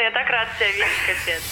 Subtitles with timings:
[0.00, 1.42] Маша, я так рад тебя видеть, капец.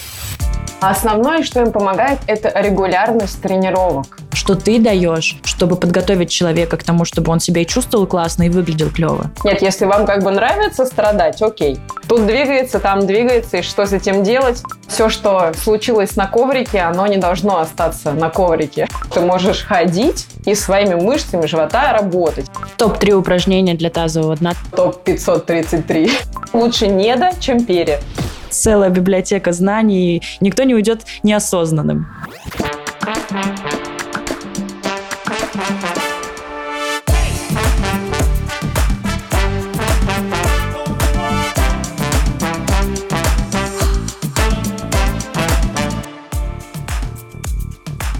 [0.81, 4.17] Основное, что им помогает, это регулярность тренировок.
[4.33, 8.49] Что ты даешь, чтобы подготовить человека к тому, чтобы он себя и чувствовал классно, и
[8.49, 9.29] выглядел клево?
[9.43, 11.77] Нет, если вам как бы нравится страдать, окей.
[12.07, 14.63] Тут двигается, там двигается, и что с этим делать?
[14.87, 18.87] Все, что случилось на коврике, оно не должно остаться на коврике.
[19.13, 22.45] Ты можешь ходить и своими мышцами живота работать.
[22.77, 24.53] Топ-3 упражнения для тазового дна.
[24.75, 26.11] Топ 533.
[26.53, 28.01] Лучше недо, чем перед
[28.49, 32.07] целая библиотека знаний, никто не уйдет неосознанным.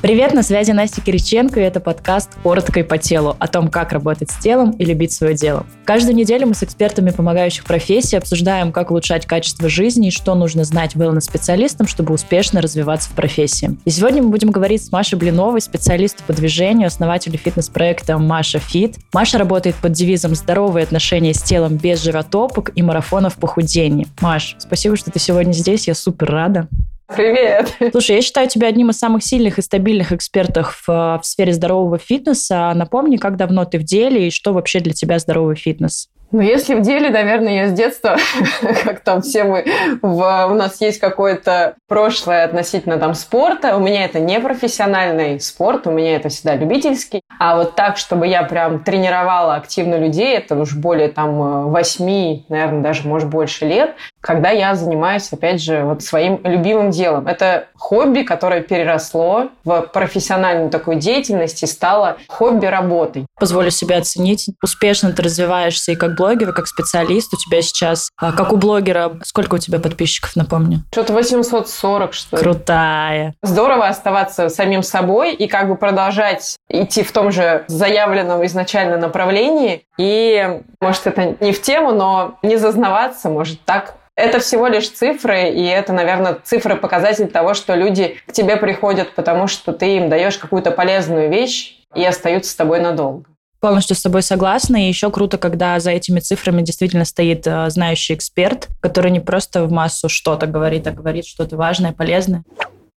[0.10, 3.92] Привет, на связи Настя Кириченко, и это подкаст «Коротко и по телу» о том, как
[3.92, 5.68] работать с телом и любить свое дело.
[5.86, 10.64] Каждую неделю мы с экспертами помогающих профессий обсуждаем, как улучшать качество жизни и что нужно
[10.64, 13.78] знать wellness-специалистам, чтобы успешно развиваться в профессии.
[13.86, 18.96] И сегодня мы будем говорить с Машей Блиновой, специалистом по движению, основателю фитнес-проекта «Маша Фит».
[19.14, 24.08] Маша работает под девизом «Здоровые отношения с телом без жиротопок и марафонов похудения».
[24.22, 26.68] Маш, спасибо, что ты сегодня здесь, я супер рада.
[27.16, 27.76] Привет!
[27.92, 31.98] Слушай, я считаю тебя одним из самых сильных и стабильных экспертов в, в сфере здорового
[31.98, 32.72] фитнеса.
[32.76, 36.10] Напомни, как давно ты в деле и что вообще для тебя здоровый фитнес?
[36.32, 38.18] Ну, если в деле, наверное, я с детства,
[38.84, 39.66] как там все мы,
[40.02, 43.76] в, у нас есть какое-то прошлое относительно там спорта.
[43.76, 47.22] У меня это не профессиональный спорт, у меня это всегда любительский.
[47.40, 52.84] А вот так, чтобы я прям тренировала активно людей, это уж более там восьми, наверное,
[52.84, 57.28] даже, может, больше лет, когда я занимаюсь, опять же, вот своим любимым делом.
[57.28, 63.26] Это хобби, которое переросло в профессиональную такую деятельность и стало хобби-работой.
[63.40, 67.34] Позволю себе оценить, успешно ты развиваешься и как блогер, и как специалист.
[67.34, 70.84] У тебя сейчас, а, как у блогера, сколько у тебя подписчиков, напомню?
[70.92, 72.44] Что-то 840, что ли.
[72.44, 73.36] Крутая.
[73.42, 79.84] Здорово оставаться самим собой и как бы продолжать идти в том же заявленном изначально направлении.
[79.98, 85.50] И, может, это не в тему, но не зазнаваться, может, так это всего лишь цифры,
[85.50, 90.10] и это, наверное, цифры показатель того, что люди к тебе приходят, потому что ты им
[90.10, 93.29] даешь какую-то полезную вещь и остаются с тобой надолго.
[93.60, 94.86] Полностью с тобой согласна.
[94.86, 99.66] И еще круто, когда за этими цифрами действительно стоит э, знающий эксперт, который не просто
[99.66, 102.44] в массу что-то говорит, а говорит что-то важное, полезное.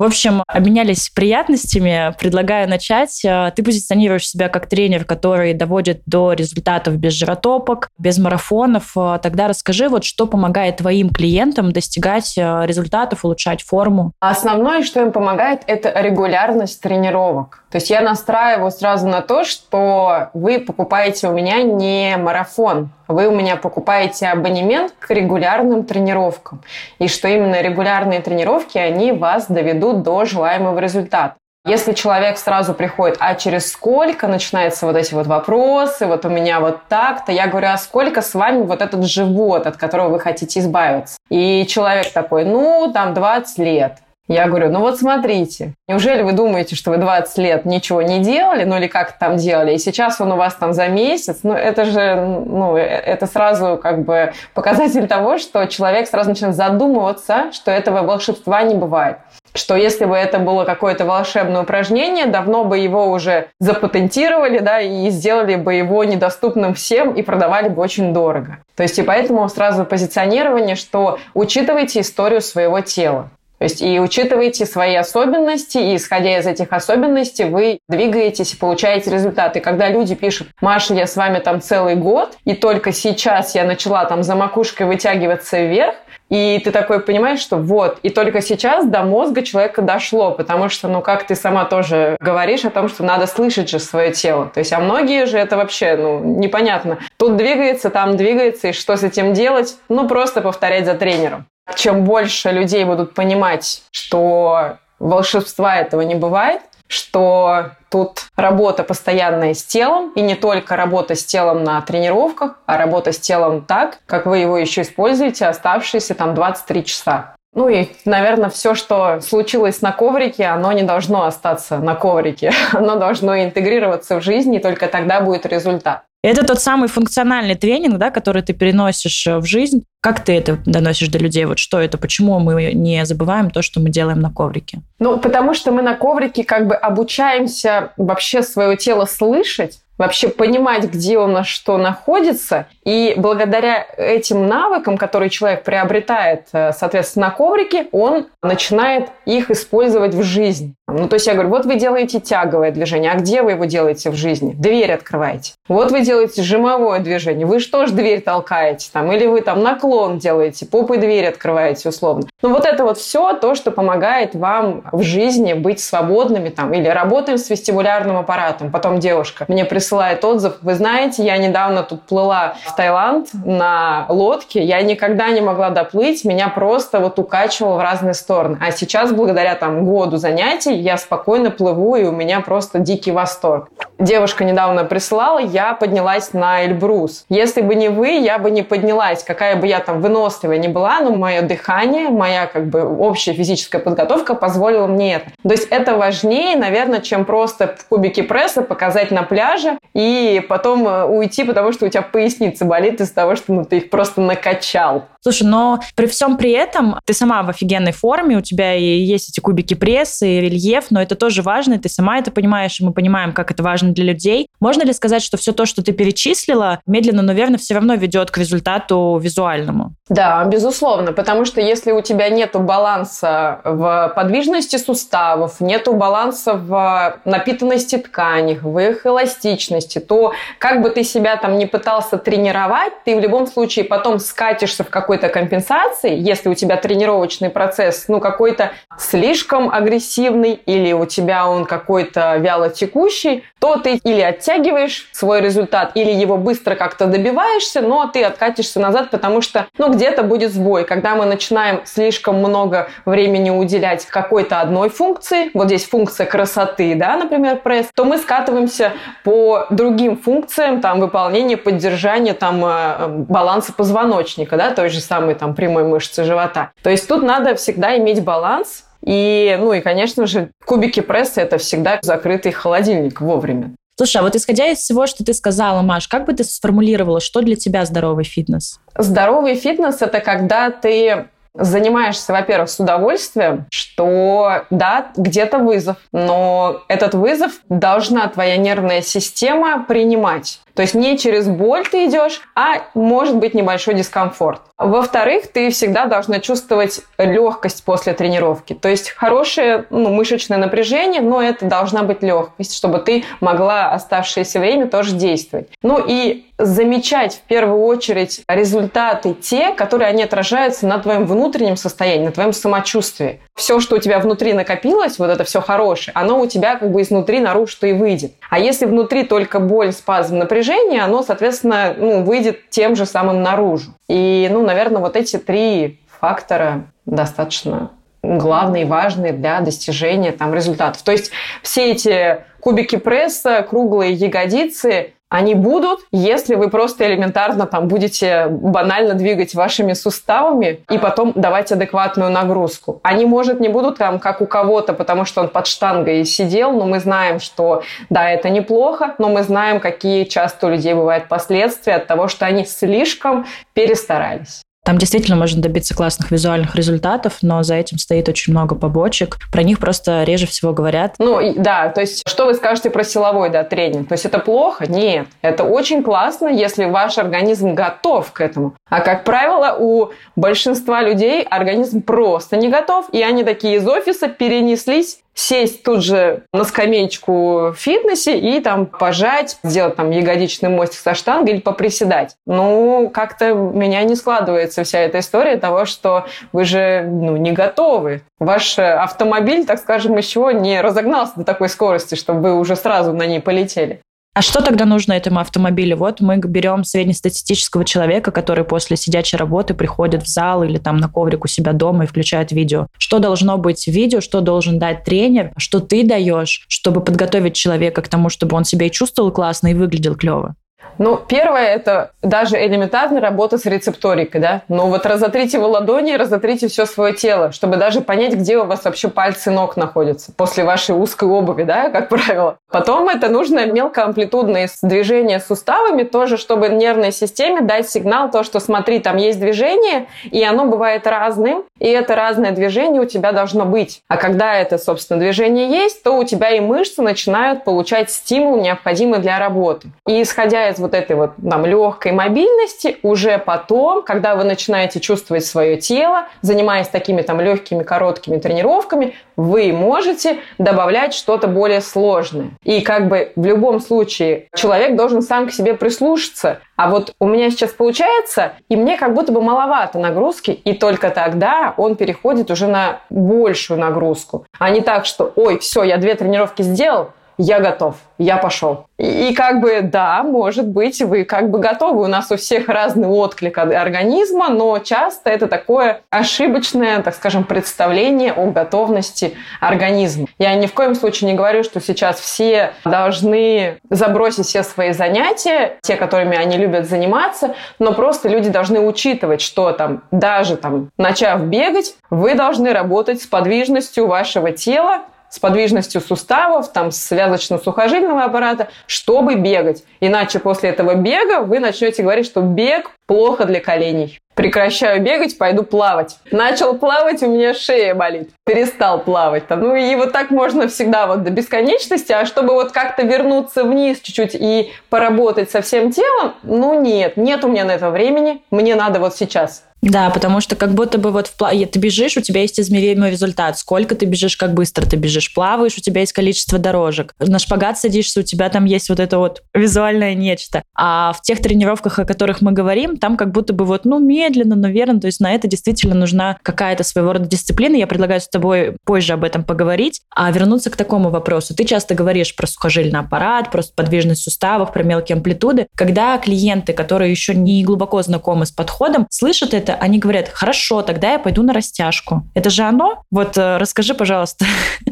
[0.02, 2.12] В общем, обменялись приятностями.
[2.18, 3.24] Предлагаю начать.
[3.24, 8.96] Э, ты позиционируешь себя как тренер, который доводит до результатов без жиротопок, без марафонов.
[8.96, 14.10] Э, тогда расскажи, вот что помогает твоим клиентам достигать э, результатов, улучшать форму?
[14.18, 17.62] Основное, что им помогает, это регулярность тренировок.
[17.70, 23.28] То есть я настраиваю сразу на то, что вы покупаете у меня не марафон, вы
[23.28, 26.62] у меня покупаете абонемент к регулярным тренировкам.
[26.98, 31.36] И что именно регулярные тренировки, они вас доведут до желаемого результата.
[31.64, 36.58] Если человек сразу приходит, а через сколько начинаются вот эти вот вопросы, вот у меня
[36.58, 40.58] вот так-то, я говорю, а сколько с вами вот этот живот, от которого вы хотите
[40.58, 41.16] избавиться?
[41.30, 44.01] И человек такой, ну, там 20 лет.
[44.28, 48.64] Я говорю, ну вот смотрите, неужели вы думаете, что вы 20 лет ничего не делали,
[48.64, 51.84] ну или как там делали, и сейчас он у вас там за месяц, ну это
[51.84, 58.02] же, ну это сразу как бы показатель того, что человек сразу начинает задумываться, что этого
[58.02, 59.18] волшебства не бывает
[59.54, 65.10] что если бы это было какое-то волшебное упражнение, давно бы его уже запатентировали, да, и
[65.10, 68.58] сделали бы его недоступным всем и продавали бы очень дорого.
[68.76, 73.30] То есть и поэтому сразу позиционирование, что учитывайте историю своего тела.
[73.62, 79.12] То есть и учитываете свои особенности, и исходя из этих особенностей вы двигаетесь и получаете
[79.12, 79.60] результаты.
[79.60, 84.04] Когда люди пишут, Маша, я с вами там целый год, и только сейчас я начала
[84.04, 85.94] там за макушкой вытягиваться вверх,
[86.28, 90.88] и ты такой понимаешь, что вот, и только сейчас до мозга человека дошло, потому что,
[90.88, 94.50] ну, как ты сама тоже говоришь о том, что надо слышать же свое тело.
[94.52, 96.98] То есть, а многие же это вообще, ну, непонятно.
[97.16, 99.76] Тут двигается, там двигается, и что с этим делать?
[99.88, 101.46] Ну, просто повторять за тренером.
[101.74, 109.64] Чем больше людей будут понимать, что волшебства этого не бывает, что тут работа постоянная с
[109.64, 114.26] телом, и не только работа с телом на тренировках, а работа с телом так, как
[114.26, 117.34] вы его еще используете оставшиеся там 23 часа.
[117.54, 122.50] Ну и, наверное, все, что случилось на коврике, оно не должно остаться на коврике.
[122.72, 126.04] Оно должно интегрироваться в жизнь, и только тогда будет результат.
[126.22, 129.82] Это тот самый функциональный тренинг, да, который ты переносишь э, в жизнь.
[130.00, 131.44] Как ты это доносишь до людей?
[131.46, 131.98] Вот что это?
[131.98, 134.82] Почему мы не забываем то, что мы делаем на коврике?
[135.00, 140.84] Ну, потому что мы на коврике как бы обучаемся вообще свое тело слышать, вообще понимать,
[140.84, 142.66] где у нас что находится.
[142.84, 150.14] И благодаря этим навыкам, которые человек приобретает, э, соответственно, на коврике, он начинает их использовать
[150.14, 150.74] в жизни.
[150.88, 154.10] Ну, то есть я говорю, вот вы делаете тяговое движение, а где вы его делаете
[154.10, 154.52] в жизни?
[154.52, 155.52] Дверь открываете.
[155.68, 160.18] Вот вы делаете жимовое движение, вы что ж дверь толкаете там, или вы там наклон
[160.18, 162.26] делаете, попой дверь открываете условно.
[162.42, 166.88] Ну, вот это вот все то, что помогает вам в жизни быть свободными там, или
[166.88, 168.70] работаем с вестибулярным аппаратом.
[168.70, 174.62] Потом девушка мне присылает отзыв, вы знаете, я недавно тут плыла в Таиланд на лодке,
[174.62, 178.58] я никогда не могла доплыть, меня просто вот укачивало в разные стороны.
[178.60, 183.68] А сейчас, благодаря там году занятий, я спокойно плыву, и у меня просто дикий восторг.
[183.98, 187.24] Девушка недавно присылала, я поднялась на Эльбрус.
[187.28, 191.00] Если бы не вы, я бы не поднялась, какая бы я там выносливая не была,
[191.00, 195.26] но мое дыхание, моя как бы общая физическая подготовка позволила мне это.
[195.42, 200.88] То есть это важнее, наверное, чем просто в кубике пресса показать на пляже и потом
[200.88, 204.20] э, уйти, потому что у тебя поясница болит из-за того, что ну, ты их просто
[204.20, 205.08] накачал.
[205.22, 209.28] Слушай, но при всем при этом ты сама в офигенной форме, у тебя и есть
[209.28, 212.84] эти кубики пресса, и рельеф, но это тоже важно, и ты сама это понимаешь, и
[212.84, 214.48] мы понимаем, как это важно для людей.
[214.58, 218.32] Можно ли сказать, что все то, что ты перечислила, медленно, но верно все равно ведет
[218.32, 219.94] к результату визуальному?
[220.08, 227.20] Да, безусловно, потому что если у тебя нет баланса в подвижности суставов, нет баланса в
[227.24, 233.16] напитанности тканей, в их эластичности, то как бы ты себя там не пытался тренировать, ты
[233.16, 238.70] в любом случае потом скатишься в какой-то компенсации, если у тебя тренировочный процесс, ну, какой-то
[238.98, 245.92] слишком агрессивный или у тебя он какой-то вяло текущий, то ты или оттягиваешь свой результат,
[245.96, 250.84] или его быстро как-то добиваешься, но ты откатишься назад, потому что, ну, где-то будет сбой.
[250.86, 257.18] Когда мы начинаем слишком много времени уделять какой-то одной функции, вот здесь функция красоты, да,
[257.18, 258.92] например, пресс, то мы скатываемся
[259.24, 265.54] по другим функциям, там, выполнения, поддержания, там, э, баланса позвоночника, да, той же самой, там,
[265.54, 266.72] прямой мышцы живота.
[266.82, 271.58] То есть тут надо всегда иметь баланс, и, ну и, конечно же, кубики пресса– это
[271.58, 273.72] всегда закрытый холодильник вовремя.
[273.96, 277.42] Слушай, а вот исходя из всего, что ты сказала, Маш, как бы ты сформулировала, что
[277.42, 278.80] для тебя здоровый фитнес?
[278.96, 287.14] Здоровый фитнес– это когда ты занимаешься, во-первых, с удовольствием, что да, где-то вызов, но этот
[287.14, 290.60] вызов должна твоя нервная система принимать.
[290.74, 294.62] То есть не через боль ты идешь, а может быть небольшой дискомфорт.
[294.78, 298.74] Во-вторых, ты всегда должна чувствовать легкость после тренировки.
[298.74, 304.58] То есть хорошее ну, мышечное напряжение, но это должна быть легкость, чтобы ты могла оставшееся
[304.60, 305.68] время тоже действовать.
[305.82, 312.26] Ну и замечать в первую очередь результаты те, которые они отражаются на твоем внутреннем состоянии,
[312.26, 313.40] на твоем самочувствии.
[313.54, 317.02] Все, что у тебя внутри накопилось, вот это все хорошее, оно у тебя как бы
[317.02, 318.32] изнутри наружу и выйдет.
[318.50, 320.61] А если внутри только боль, спазм, напряжение,
[320.98, 323.94] оно, соответственно, ну, выйдет тем же самым наружу.
[324.08, 327.90] И, ну, наверное, вот эти три фактора достаточно
[328.22, 331.02] главные, важные для достижения там результатов.
[331.02, 331.32] То есть
[331.62, 339.14] все эти кубики пресса, круглые ягодицы, они будут, если вы просто элементарно там будете банально
[339.14, 343.00] двигать вашими суставами и потом давать адекватную нагрузку.
[343.02, 346.84] Они, может, не будут там, как у кого-то, потому что он под штангой сидел, но
[346.84, 351.94] мы знаем, что да, это неплохо, но мы знаем, какие часто у людей бывают последствия
[351.94, 354.61] от того, что они слишком перестарались.
[354.84, 359.38] Там действительно можно добиться классных визуальных результатов, но за этим стоит очень много побочек.
[359.52, 361.14] Про них просто реже всего говорят.
[361.18, 364.08] Ну, да, то есть что вы скажете про силовой да, тренинг?
[364.08, 364.86] То есть это плохо?
[364.90, 365.28] Нет.
[365.40, 368.74] Это очень классно, если ваш организм готов к этому.
[368.88, 374.28] А как правило, у большинства людей организм просто не готов, и они такие из офиса
[374.28, 381.00] перенеслись сесть тут же на скамеечку в фитнесе и там пожать, сделать там ягодичный мостик
[381.00, 382.36] со штангой или поприседать.
[382.46, 388.22] Ну, как-то меня не складывается вся эта история того, что вы же ну, не готовы.
[388.38, 393.26] Ваш автомобиль, так скажем, еще не разогнался до такой скорости, чтобы вы уже сразу на
[393.26, 394.00] ней полетели.
[394.34, 395.98] А что тогда нужно этому автомобилю?
[395.98, 401.10] Вот мы берем среднестатистического человека, который после сидячей работы приходит в зал или там на
[401.10, 402.86] коврик у себя дома и включает видео.
[402.96, 408.00] Что должно быть в видео, что должен дать тренер, что ты даешь, чтобы подготовить человека
[408.00, 410.54] к тому, чтобы он себя и чувствовал классно, и выглядел клево?
[410.98, 414.62] Ну, первое– это даже элементарная работа с рецепторикой, да?
[414.68, 418.84] Ну, вот разотрите вы ладони, разотрите все свое тело, чтобы даже понять, где у вас
[418.84, 422.56] вообще пальцы ног находятся после вашей узкой обуви, да, как правило.
[422.70, 428.98] Потом это нужно мелкоамплитудные движения суставами тоже, чтобы нервной системе дать сигнал, то, что смотри,
[428.98, 434.02] там есть движение, и оно бывает разным, и это разное движение у тебя должно быть.
[434.08, 439.20] А когда это, собственно, движение есть, то у тебя и мышцы начинают получать стимул, необходимый
[439.20, 439.88] для работы.
[440.06, 445.46] И исходя из вот этой вот там легкой мобильности, уже потом, когда вы начинаете чувствовать
[445.46, 452.50] свое тело, занимаясь такими там легкими, короткими тренировками, вы можете добавлять что-то более сложное.
[452.64, 456.60] И как бы в любом случае человек должен сам к себе прислушаться.
[456.76, 461.10] А вот у меня сейчас получается, и мне как будто бы маловато нагрузки, и только
[461.10, 464.46] тогда он переходит уже на большую нагрузку.
[464.58, 468.86] А не так, что, ой, все, я две тренировки сделал, я готов, я пошел.
[468.98, 472.04] И, и как бы, да, может быть, вы как бы готовы.
[472.04, 477.44] У нас у всех разный отклик от организма, но часто это такое ошибочное, так скажем,
[477.44, 480.26] представление о готовности организма.
[480.38, 485.78] Я ни в коем случае не говорю, что сейчас все должны забросить все свои занятия,
[485.82, 491.42] те, которыми они любят заниматься, но просто люди должны учитывать, что там, даже там, начав
[491.44, 499.36] бегать, вы должны работать с подвижностью вашего тела, с подвижностью суставов, там, связочно-сухожильного аппарата, чтобы
[499.36, 499.82] бегать.
[499.98, 504.20] Иначе после этого бега вы начнете говорить, что бег плохо для коленей.
[504.34, 506.18] Прекращаю бегать, пойду плавать.
[506.30, 508.30] Начал плавать, у меня шея болит.
[508.44, 509.46] Перестал плавать.
[509.46, 509.60] Там.
[509.60, 512.12] Ну и вот так можно всегда вот до бесконечности.
[512.12, 517.42] А чтобы вот как-то вернуться вниз чуть-чуть и поработать со всем телом, ну нет, нет
[517.42, 518.42] у меня на это времени.
[518.50, 519.64] Мне надо вот сейчас.
[519.82, 521.50] Да, потому что как будто бы вот в пла...
[521.50, 523.58] ты бежишь, у тебя есть измеримый результат.
[523.58, 525.34] Сколько ты бежишь, как быстро ты бежишь.
[525.34, 527.14] Плаваешь, у тебя есть количество дорожек.
[527.18, 530.62] На шпагат садишься, у тебя там есть вот это вот визуальное нечто.
[530.76, 534.54] А в тех тренировках, о которых мы говорим, там как будто бы вот, ну, медленно,
[534.54, 535.00] но верно.
[535.00, 537.74] То есть на это действительно нужна какая-то своего рода дисциплина.
[537.74, 540.02] Я предлагаю с тобой позже об этом поговорить.
[540.14, 541.56] А вернуться к такому вопросу.
[541.56, 545.66] Ты часто говоришь про сухожильный аппарат, про подвижность суставов, про мелкие амплитуды.
[545.74, 551.12] Когда клиенты, которые еще не глубоко знакомы с подходом, слышат это, они говорят, хорошо, тогда
[551.12, 552.22] я пойду на растяжку.
[552.34, 553.02] Это же оно?
[553.10, 554.44] Вот э, расскажи, пожалуйста.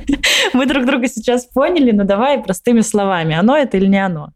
[0.53, 3.37] Мы друг друга сейчас поняли, но давай простыми словами.
[3.37, 4.31] Оно это или не оно?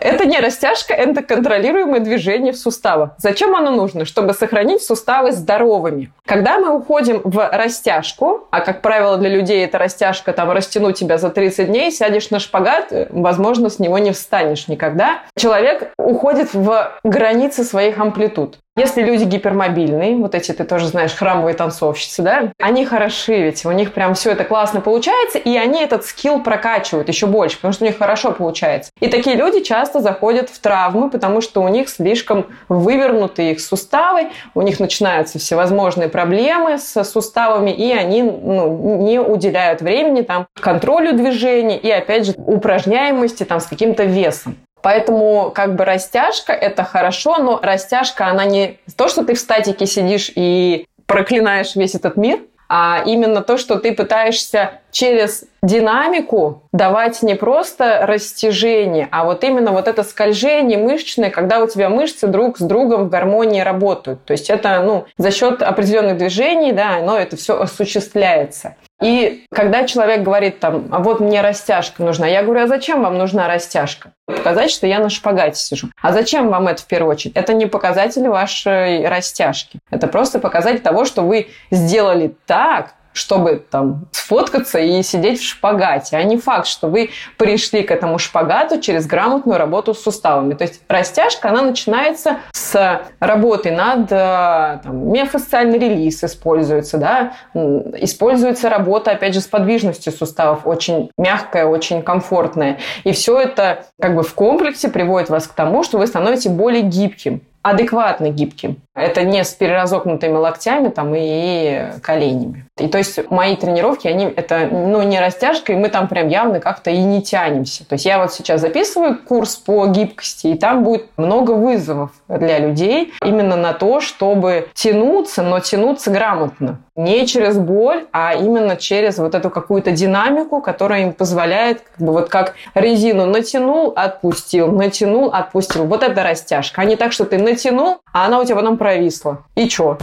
[0.00, 3.10] Это не растяжка, это контролируемое движение в суставах.
[3.18, 4.04] Зачем оно нужно?
[4.04, 6.12] Чтобы сохранить суставы здоровыми.
[6.24, 11.18] Когда мы уходим в растяжку, а как правило для людей это растяжка, там растянуть тебя
[11.18, 15.22] за 30 дней, сядешь на шпагат, возможно, с него не встанешь никогда.
[15.36, 18.58] Человек уходит в границы своих амплитуд.
[18.78, 23.72] Если люди гипермобильные, вот эти, ты тоже знаешь, храмовые танцовщицы, да, они хороши ведь, у
[23.72, 27.84] них прям все это классно получается, и они этот скилл прокачивают еще больше, потому что
[27.84, 28.92] у них хорошо получается.
[29.00, 34.28] И такие люди часто заходят в травмы, потому что у них слишком вывернуты их суставы,
[34.54, 41.14] у них начинаются всевозможные проблемы с суставами, и они ну, не уделяют времени там контролю
[41.14, 44.54] движений и, опять же, упражняемости там с каким-то весом.
[44.82, 49.86] Поэтому как бы растяжка– это хорошо, но растяжка, она не то, что ты в статике
[49.86, 57.22] сидишь и проклинаешь весь этот мир, а именно то, что ты пытаешься через динамику давать
[57.22, 62.58] не просто растяжение, а вот именно вот это скольжение мышечное, когда у тебя мышцы друг
[62.58, 64.24] с другом в гармонии работают.
[64.24, 68.76] То есть это ну, за счет определенных движений, да, но это все осуществляется.
[69.00, 73.16] И когда человек говорит там, а вот мне растяжка нужна, я говорю, а зачем вам
[73.16, 74.12] нужна растяжка?
[74.26, 75.88] Показать, что я на шпагате сижу.
[76.02, 77.36] А зачем вам это в первую очередь?
[77.36, 79.78] Это не показатель вашей растяжки.
[79.90, 86.16] Это просто показатель того, что вы сделали так, чтобы там сфоткаться и сидеть в шпагате,
[86.16, 90.54] а не факт, что вы пришли к этому шпагату через грамотную работу с суставами.
[90.54, 98.68] То есть растяжка, она начинается с работы над э, там, миофасциальный релиз используется, да, используется
[98.68, 102.78] работа, опять же, с подвижностью суставов, очень мягкая, очень комфортная.
[103.02, 106.82] И все это как бы в комплексе приводит вас к тому, что вы становитесь более
[106.82, 108.76] гибким адекватно гибким.
[108.94, 112.66] Это не с переразогнутыми локтями там, и коленями.
[112.78, 116.60] И то есть мои тренировки, они это ну, не растяжка, и мы там прям явно
[116.60, 117.86] как-то и не тянемся.
[117.86, 122.58] То есть я вот сейчас записываю курс по гибкости, и там будет много вызовов для
[122.58, 126.80] людей именно на то, чтобы тянуться, но тянуться грамотно.
[126.96, 132.12] Не через боль, а именно через вот эту какую-то динамику, которая им позволяет, как бы
[132.12, 135.84] вот как резину натянул, отпустил, натянул, отпустил.
[135.84, 136.82] Вот это растяжка.
[136.82, 139.44] А не так, что ты натянул, а она у тебя потом провисла.
[139.54, 139.98] И чё?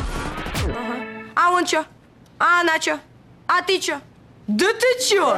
[0.65, 0.95] Ага.
[1.35, 1.83] А он чё?
[2.39, 2.97] А она чё?
[3.47, 3.95] А ты чё?
[4.47, 5.35] Да ты чё?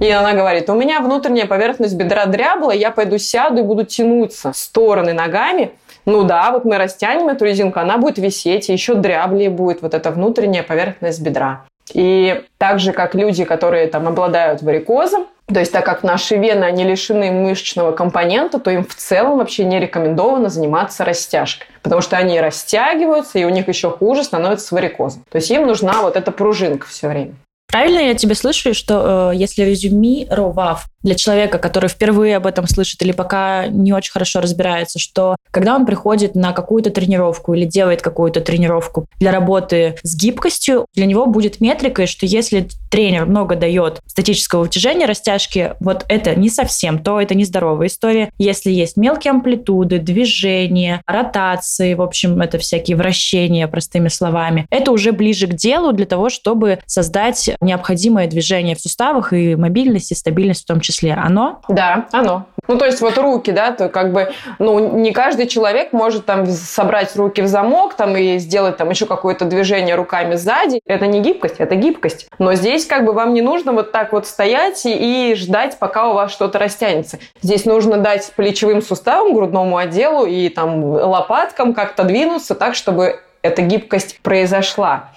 [0.00, 4.52] И она говорит, у меня внутренняя поверхность бедра дряблая, я пойду сяду и буду тянуться
[4.52, 5.72] в стороны ногами.
[6.06, 9.92] Ну да, вот мы растянем эту резинку, она будет висеть, и еще дряблее будет вот
[9.92, 11.66] эта внутренняя поверхность бедра.
[11.92, 16.64] И так же, как люди, которые там обладают варикозом, то есть так как наши вены,
[16.64, 22.16] они лишены мышечного компонента, то им в целом вообще не рекомендовано заниматься растяжкой, потому что
[22.16, 25.22] они растягиваются, и у них еще хуже становится с.
[25.30, 27.34] То есть им нужна вот эта пружинка все время.
[27.70, 33.02] Правильно я тебя слышу, что э, если резюмировав для человека, который впервые об этом слышит
[33.02, 38.02] или пока не очень хорошо разбирается, что когда он приходит на какую-то тренировку или делает
[38.02, 44.00] какую-то тренировку для работы с гибкостью, для него будет метрикой, что если тренер много дает
[44.06, 48.30] статического вытяжения, растяжки, вот это не совсем то, это нездоровая история.
[48.38, 55.12] Если есть мелкие амплитуды, движения, ротации, в общем, это всякие вращения, простыми словами, это уже
[55.12, 60.62] ближе к делу для того, чтобы создать необходимое движение в суставах и мобильность, и стабильность
[60.62, 61.14] в том числе числе.
[61.14, 61.60] Оно?
[61.68, 62.46] Да, оно.
[62.68, 66.46] Ну, то есть вот руки, да, то как бы, ну, не каждый человек может там
[66.46, 70.80] собрать руки в замок там и сделать там еще какое-то движение руками сзади.
[70.86, 72.28] Это не гибкость, это гибкость.
[72.38, 76.08] Но здесь как бы вам не нужно вот так вот стоять и, и ждать, пока
[76.10, 77.18] у вас что-то растянется.
[77.42, 83.62] Здесь нужно дать плечевым суставам, грудному отделу и там лопаткам как-то двинуться так, чтобы эта
[83.62, 85.10] гибкость произошла.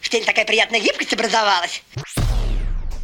[0.00, 1.82] В теле такая приятная гибкость образовалась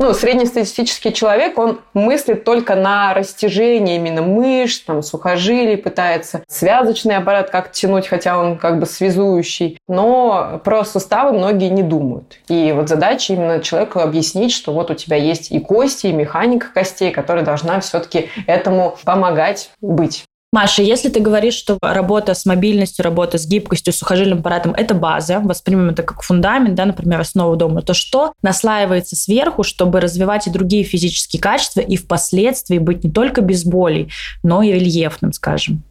[0.00, 7.50] ну, среднестатистический человек, он мыслит только на растяжение именно мышц, там, сухожилий, пытается связочный аппарат
[7.50, 9.76] как тянуть, хотя он как бы связующий.
[9.88, 12.38] Но про суставы многие не думают.
[12.48, 16.68] И вот задача именно человеку объяснить, что вот у тебя есть и кости, и механика
[16.72, 20.24] костей, которая должна все-таки этому помогать быть.
[20.52, 25.38] Маша, если ты говоришь, что работа с мобильностью, работа с гибкостью, сухожильным аппаратом– это база,
[25.38, 30.50] воспримем это как фундамент, да, например, основу дома, то что наслаивается сверху, чтобы развивать и
[30.50, 34.10] другие физические качества и впоследствии быть не только без болей,
[34.42, 35.84] но и рельефным, скажем?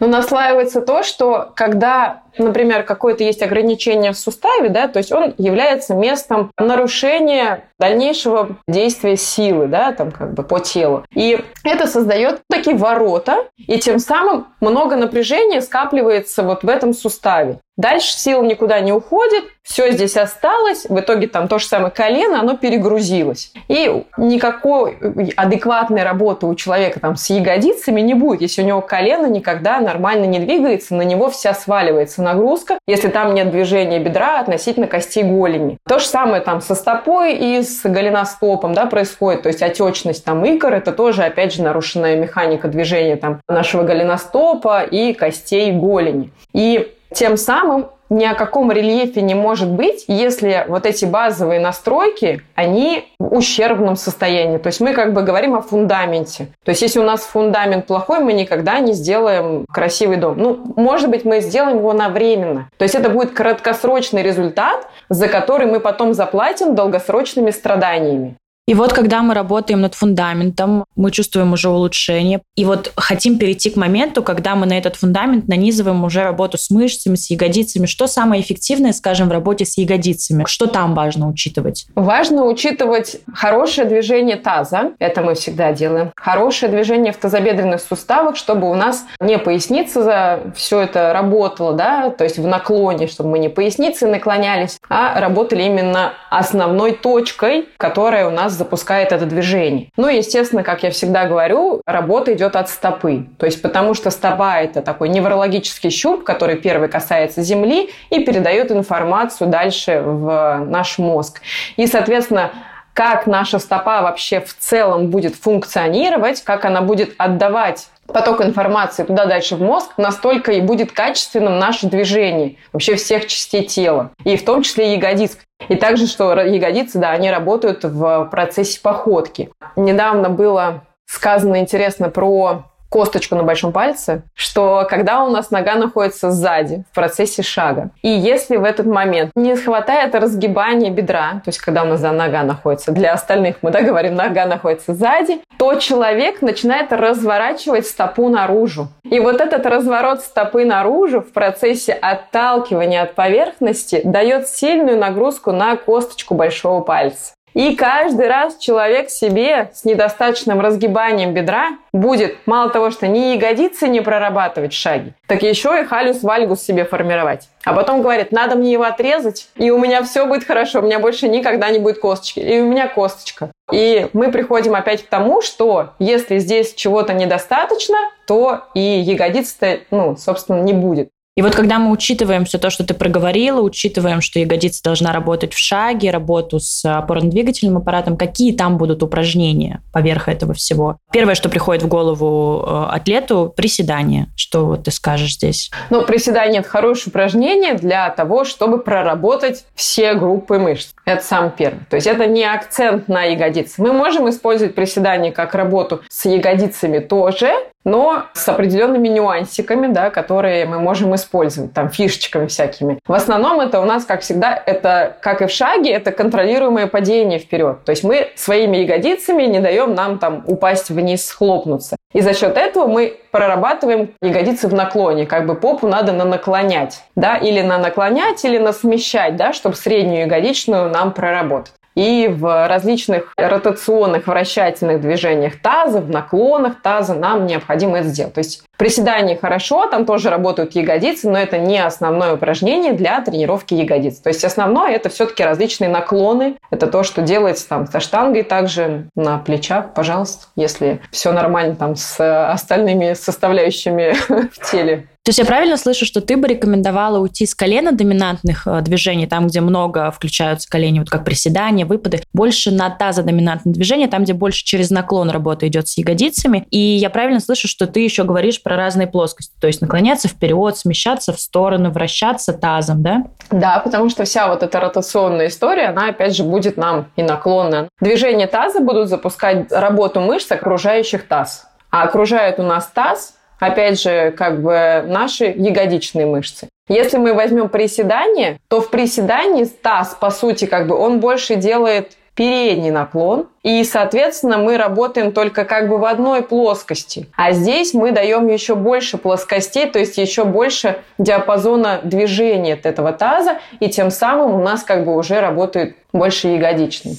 [0.00, 5.34] Ну, наслаивается то, что когда например, какое-то есть ограничение в суставе, да, то есть он
[5.38, 11.04] является местом нарушения дальнейшего действия силы, да, там как бы по телу.
[11.14, 17.58] И это создает такие ворота, и тем самым много напряжения скапливается вот в этом суставе.
[17.78, 22.40] Дальше сила никуда не уходит, все здесь осталось, в итоге там то же самое колено,
[22.40, 23.52] оно перегрузилось.
[23.68, 24.98] И никакой
[25.36, 30.24] адекватной работы у человека там с ягодицами не будет, если у него колено никогда нормально
[30.24, 35.78] не двигается, на него вся сваливается нагрузка, если там нет движения бедра относительно костей голени.
[35.86, 40.44] То же самое там со стопой и с голеностопом да, происходит, то есть отечность там
[40.44, 46.30] икр, это тоже, опять же, нарушенная механика движения там нашего голеностопа и костей голени.
[46.52, 52.42] И тем самым ни о каком рельефе не может быть, если вот эти базовые настройки,
[52.54, 54.58] они в ущербном состоянии.
[54.58, 56.48] То есть мы как бы говорим о фундаменте.
[56.64, 60.38] То есть если у нас фундамент плохой, мы никогда не сделаем красивый дом.
[60.38, 62.70] Ну, может быть, мы сделаем его на временно.
[62.78, 68.36] То есть это будет краткосрочный результат, за который мы потом заплатим долгосрочными страданиями.
[68.68, 72.42] И вот когда мы работаем над фундаментом, мы чувствуем уже улучшение.
[72.54, 76.68] И вот хотим перейти к моменту, когда мы на этот фундамент нанизываем уже работу с
[76.68, 77.86] мышцами, с ягодицами.
[77.86, 80.44] Что самое эффективное, скажем, в работе с ягодицами?
[80.46, 81.86] Что там важно учитывать?
[81.94, 84.92] Важно учитывать хорошее движение таза.
[84.98, 86.12] Это мы всегда делаем.
[86.14, 92.10] Хорошее движение в тазобедренных суставах, чтобы у нас не поясница за все это работала, да,
[92.10, 98.28] то есть в наклоне, чтобы мы не поясницы наклонялись, а работали именно основной точкой, которая
[98.28, 99.90] у нас запускает это движение.
[99.96, 103.26] Ну, естественно, как я всегда говорю, работа идет от стопы.
[103.38, 108.70] То есть потому что стопа– это такой неврологический щуп, который первый касается земли и передает
[108.70, 111.40] информацию дальше в наш мозг.
[111.76, 112.50] И, соответственно,
[112.98, 119.26] как наша стопа вообще в целом будет функционировать, как она будет отдавать поток информации туда
[119.26, 124.44] дальше в мозг, настолько и будет качественным наше движение вообще всех частей тела, и в
[124.44, 125.38] том числе ягодиц.
[125.68, 129.52] И также, что ягодицы, да, они работают в процессе походки.
[129.76, 136.30] Недавно было сказано интересно про косточку на большом пальце, что когда у нас нога находится
[136.30, 141.58] сзади в процессе шага, и если в этот момент не хватает разгибания бедра, то есть
[141.58, 146.42] когда у нас нога находится, для остальных мы да, говорим, нога находится сзади, то человек
[146.42, 148.88] начинает разворачивать стопу наружу.
[149.04, 155.76] И вот этот разворот стопы наружу в процессе отталкивания от поверхности дает сильную нагрузку на
[155.76, 157.32] косточку большого пальца.
[157.58, 163.88] И каждый раз человек себе с недостаточным разгибанием бедра будет мало того, что ни ягодицы
[163.88, 167.48] не прорабатывать в шаге, так еще и халюс вальгус себе формировать.
[167.64, 171.00] А потом говорит, надо мне его отрезать, и у меня все будет хорошо, у меня
[171.00, 173.50] больше никогда не будет косточки, и у меня косточка.
[173.72, 180.16] И мы приходим опять к тому, что если здесь чего-то недостаточно, то и ягодиц-то, ну,
[180.16, 181.10] собственно, не будет.
[181.38, 185.54] И вот когда мы учитываем все то, что ты проговорила, учитываем, что ягодица должна работать
[185.54, 190.96] в шаге, работу с опорно-двигательным аппаратом, какие там будут упражнения поверх этого всего?
[191.12, 194.26] Первое, что приходит в голову э, атлету– приседание.
[194.34, 195.70] Что вот ты скажешь здесь?
[195.90, 200.90] Ну, приседание– это хорошее упражнение для того, чтобы проработать все группы мышц.
[201.04, 201.82] Это сам первый.
[201.88, 203.80] То есть это не акцент на ягодицы.
[203.80, 207.52] Мы можем использовать приседание как работу с ягодицами тоже,
[207.88, 212.98] но с определенными нюансиками, да, которые мы можем использовать, там, фишечками всякими.
[213.06, 217.38] В основном это у нас, как всегда, это, как и в шаге, это контролируемое падение
[217.38, 217.84] вперед.
[217.84, 221.96] То есть мы своими ягодицами не даем нам там упасть вниз, схлопнуться.
[222.12, 227.02] И за счет этого мы прорабатываем ягодицы в наклоне, как бы попу надо на наклонять,
[227.16, 232.68] да, или на наклонять, или на смещать, да, чтобы среднюю ягодичную нам проработать и в
[232.68, 238.34] различных ротационных вращательных движениях таза, в наклонах таза нам необходимо это сделать.
[238.34, 243.74] То есть приседание хорошо, там тоже работают ягодицы, но это не основное упражнение для тренировки
[243.74, 244.20] ягодиц.
[244.20, 246.56] То есть основное это все-таки различные наклоны.
[246.70, 251.96] Это то, что делается там со штангой также на плечах, пожалуйста, если все нормально там
[251.96, 254.14] с остальными составляющими
[254.52, 255.08] в теле.
[255.28, 259.26] То есть я правильно слышу, что ты бы рекомендовала уйти с колена доминантных э, движений,
[259.26, 264.32] там, где много включаются колени, вот как приседания, выпады, больше на тазодоминантные движения, там, где
[264.32, 266.66] больше через наклон работа идет с ягодицами.
[266.70, 270.76] И я правильно слышу, что ты еще говоришь про разные плоскости, то есть наклоняться вперед,
[270.76, 273.22] смещаться в сторону, вращаться тазом, да?
[273.50, 277.88] Да, потому что вся вот эта ротационная история, она опять же будет нам и наклонная.
[277.98, 281.66] Движения таза будут запускать работу мышц, окружающих таз.
[281.90, 286.68] А окружает у нас таз опять же, как бы наши ягодичные мышцы.
[286.88, 292.17] Если мы возьмем приседание, то в приседании таз, по сути, как бы он больше делает
[292.38, 297.26] передний наклон, и, соответственно, мы работаем только как бы в одной плоскости.
[297.36, 303.12] А здесь мы даем еще больше плоскостей, то есть еще больше диапазона движения от этого
[303.12, 307.18] таза, и тем самым у нас как бы уже работает больше ягодичный.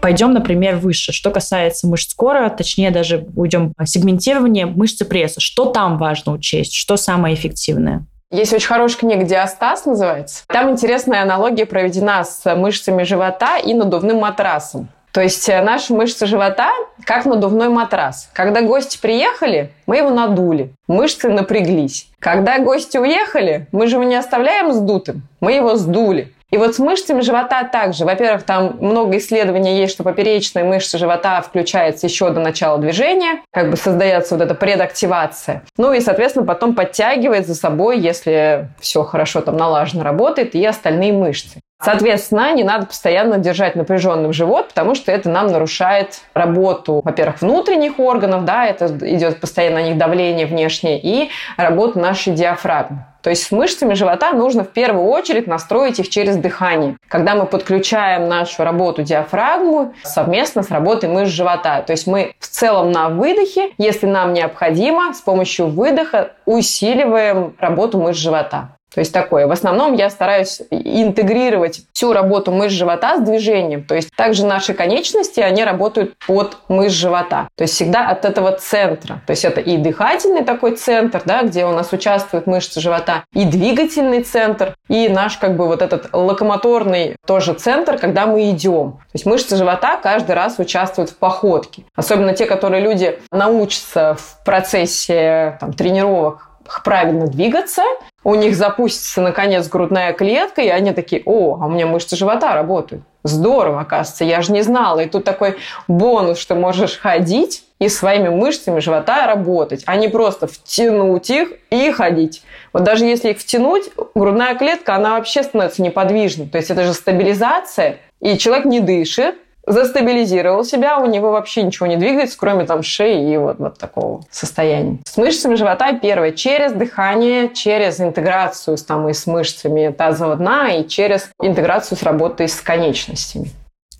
[0.00, 1.10] Пойдем, например, выше.
[1.10, 5.40] Что касается мышц кора, точнее даже уйдем сегментирование мышцы пресса.
[5.40, 6.72] Что там важно учесть?
[6.72, 8.06] Что самое эффективное?
[8.32, 10.44] Есть очень хорошая книга «Диастаз» называется.
[10.46, 14.88] Там интересная аналогия проведена с мышцами живота и надувным матрасом.
[15.10, 16.70] То есть э, наши мышцы живота
[17.04, 18.30] как надувной матрас.
[18.32, 22.06] Когда гости приехали, мы его надули, мышцы напряглись.
[22.20, 26.32] Когда гости уехали, мы же его не оставляем сдутым, мы его сдули.
[26.50, 28.04] И вот с мышцами живота также.
[28.04, 33.70] Во-первых, там много исследований есть, что поперечная мышца живота включается еще до начала движения, как
[33.70, 35.62] бы создается вот эта предактивация.
[35.76, 41.12] Ну и, соответственно, потом подтягивает за собой, если все хорошо там налажено работает, и остальные
[41.12, 41.60] мышцы.
[41.82, 47.98] Соответственно, не надо постоянно держать напряженным живот, потому что это нам нарушает работу, во-первых, внутренних
[47.98, 53.06] органов, да, это идет постоянно на них давление внешнее, и работу нашей диафрагмы.
[53.22, 56.96] То есть с мышцами живота нужно в первую очередь настроить их через дыхание.
[57.08, 61.82] Когда мы подключаем нашу работу диафрагму совместно с работой мышц живота.
[61.82, 67.98] То есть мы в целом на выдохе, если нам необходимо, с помощью выдоха усиливаем работу
[67.98, 68.76] мышц живота.
[68.92, 69.46] То есть такое.
[69.46, 73.84] В основном я стараюсь интегрировать всю работу мышц живота с движением.
[73.84, 77.48] То есть также наши конечности, они работают от мышц живота.
[77.56, 79.22] То есть всегда от этого центра.
[79.26, 83.44] То есть это и дыхательный такой центр, да, где у нас участвуют мышцы живота, и
[83.44, 88.92] двигательный центр, и наш как бы вот этот локомоторный тоже центр, когда мы идем.
[88.92, 91.84] То есть мышцы живота каждый раз участвуют в походке.
[91.94, 96.49] Особенно те, которые люди научатся в процессе там, тренировок
[96.84, 97.82] правильно двигаться,
[98.22, 102.54] у них запустится, наконец, грудная клетка, и они такие, о, а у меня мышцы живота
[102.54, 103.02] работают.
[103.22, 105.00] Здорово, оказывается, я же не знала.
[105.00, 105.56] И тут такой
[105.88, 111.90] бонус, что можешь ходить и своими мышцами живота работать, а не просто втянуть их и
[111.90, 112.42] ходить.
[112.72, 116.46] Вот даже если их втянуть, грудная клетка, она вообще становится неподвижной.
[116.46, 121.86] То есть это же стабилизация, и человек не дышит, застабилизировал себя, у него вообще ничего
[121.86, 124.98] не двигается, кроме там шеи и вот, вот такого состояния.
[125.04, 130.70] С мышцами живота первое, через дыхание, через интеграцию с, там, и с мышцами тазового дна,
[130.70, 133.50] и через интеграцию с работой с конечностями.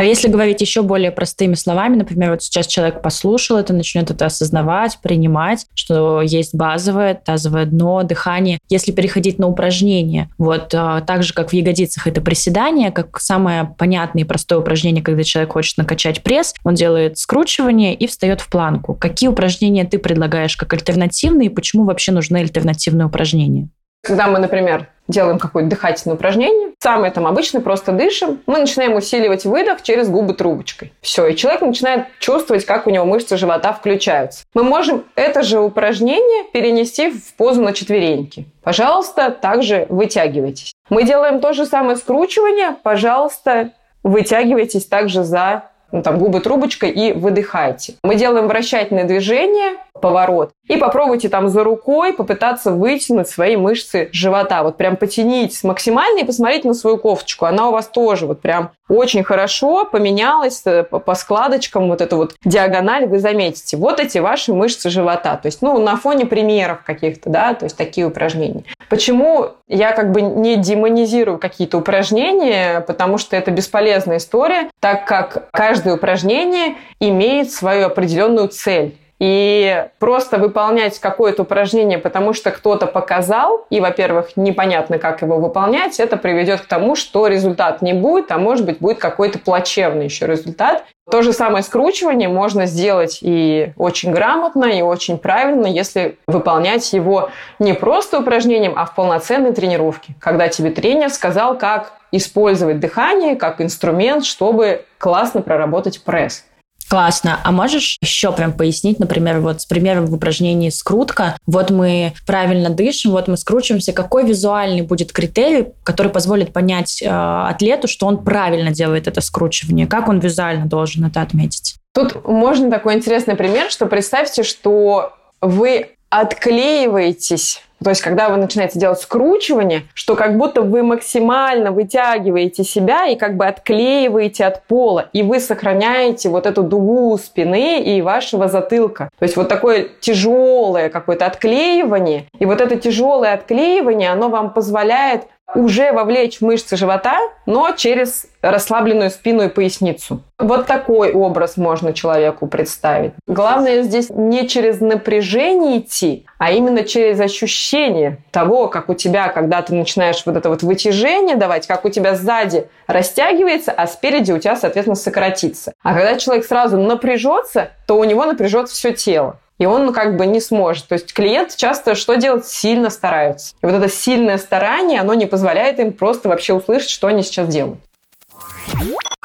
[0.01, 4.25] А если говорить еще более простыми словами, например, вот сейчас человек послушал это, начнет это
[4.25, 8.61] осознавать, принимать, что есть базовое, тазовое дно, дыхание.
[8.71, 13.75] Если переходить на упражнения, вот а, так же, как в ягодицах это приседание, как самое
[13.77, 18.49] понятное и простое упражнение, когда человек хочет накачать пресс, он делает скручивание и встает в
[18.49, 18.95] планку.
[18.95, 23.69] Какие упражнения ты предлагаешь как альтернативные и почему вообще нужны альтернативные упражнения?
[24.03, 29.45] Когда мы, например, делаем какое-то дыхательное упражнение, самое там обычно просто дышим, мы начинаем усиливать
[29.45, 30.93] выдох через губы трубочкой.
[31.01, 34.45] Все, и человек начинает чувствовать, как у него мышцы живота включаются.
[34.55, 38.47] Мы можем это же упражнение перенести в позу на четвереньки.
[38.63, 40.73] Пожалуйста, также вытягивайтесь.
[40.89, 42.77] Мы делаем то же самое скручивание.
[42.83, 47.95] Пожалуйста, вытягивайтесь также за ну, там, губы трубочкой и выдыхайте.
[48.03, 54.63] Мы делаем вращательное движение, поворот, и попробуйте там за рукой попытаться вытянуть свои мышцы живота.
[54.63, 57.47] Вот прям потянитесь максимально и посмотрите на свою кофточку.
[57.47, 62.35] Она у вас тоже вот прям очень хорошо поменялась э, по складочкам, вот эту вот
[62.45, 63.77] диагональ вы заметите.
[63.77, 65.37] Вот эти ваши мышцы живота.
[65.37, 68.65] То есть, ну, на фоне примеров каких-то, да, то есть такие упражнения.
[68.89, 75.49] Почему я как бы не демонизирую какие-то упражнения, потому что это бесполезная история, так как
[75.53, 78.97] каждое упражнение имеет свою определенную цель.
[79.21, 86.01] И просто выполнять какое-то упражнение, потому что кто-то показал, и, во-первых, непонятно, как его выполнять,
[86.01, 90.27] это приведет к тому, что результат не будет, а может быть, будет какой-то плачевный еще
[90.27, 90.85] результат.
[91.11, 97.31] То же самое скручивание можно сделать и очень грамотно, и очень правильно, если выполнять его
[97.59, 103.61] не просто упражнением, а в полноценной тренировке, когда тебе тренер сказал, как использовать дыхание как
[103.61, 106.45] инструмент, чтобы классно проработать пресс.
[106.91, 107.39] Классно.
[107.45, 111.37] А можешь еще прям пояснить, например, вот с примером в упражнении скрутка.
[111.47, 113.93] Вот мы правильно дышим, вот мы скручиваемся.
[113.93, 119.87] Какой визуальный будет критерий, который позволит понять э, атлету, что он правильно делает это скручивание?
[119.87, 121.77] Как он визуально должен это отметить?
[121.95, 128.79] Тут можно такой интересный пример, что представьте, что вы отклеиваетесь то есть, когда вы начинаете
[128.79, 135.09] делать скручивание, что как будто вы максимально вытягиваете себя и как бы отклеиваете от пола,
[135.15, 139.09] и вы сохраняете вот эту дугу спины и вашего затылка.
[139.19, 145.23] То есть, вот такое тяжелое какое-то отклеивание, и вот это тяжелое отклеивание, оно вам позволяет
[145.55, 150.23] уже вовлечь мышцы живота, но через расслабленную спину и поясницу.
[150.39, 153.13] Вот такой образ можно человеку представить.
[153.27, 159.61] Главное здесь не через напряжение идти, а именно через ощущение того, как у тебя, когда
[159.61, 164.39] ты начинаешь вот это вот вытяжение давать, как у тебя сзади растягивается, а спереди у
[164.39, 165.73] тебя, соответственно, сократится.
[165.83, 170.27] А когда человек сразу напряжется, то у него напряжется все тело и он как бы
[170.27, 170.89] не сможет.
[170.89, 172.47] То есть клиент часто что делает?
[172.47, 173.55] Сильно стараются.
[173.63, 177.47] И вот это сильное старание, оно не позволяет им просто вообще услышать, что они сейчас
[177.49, 177.79] делают.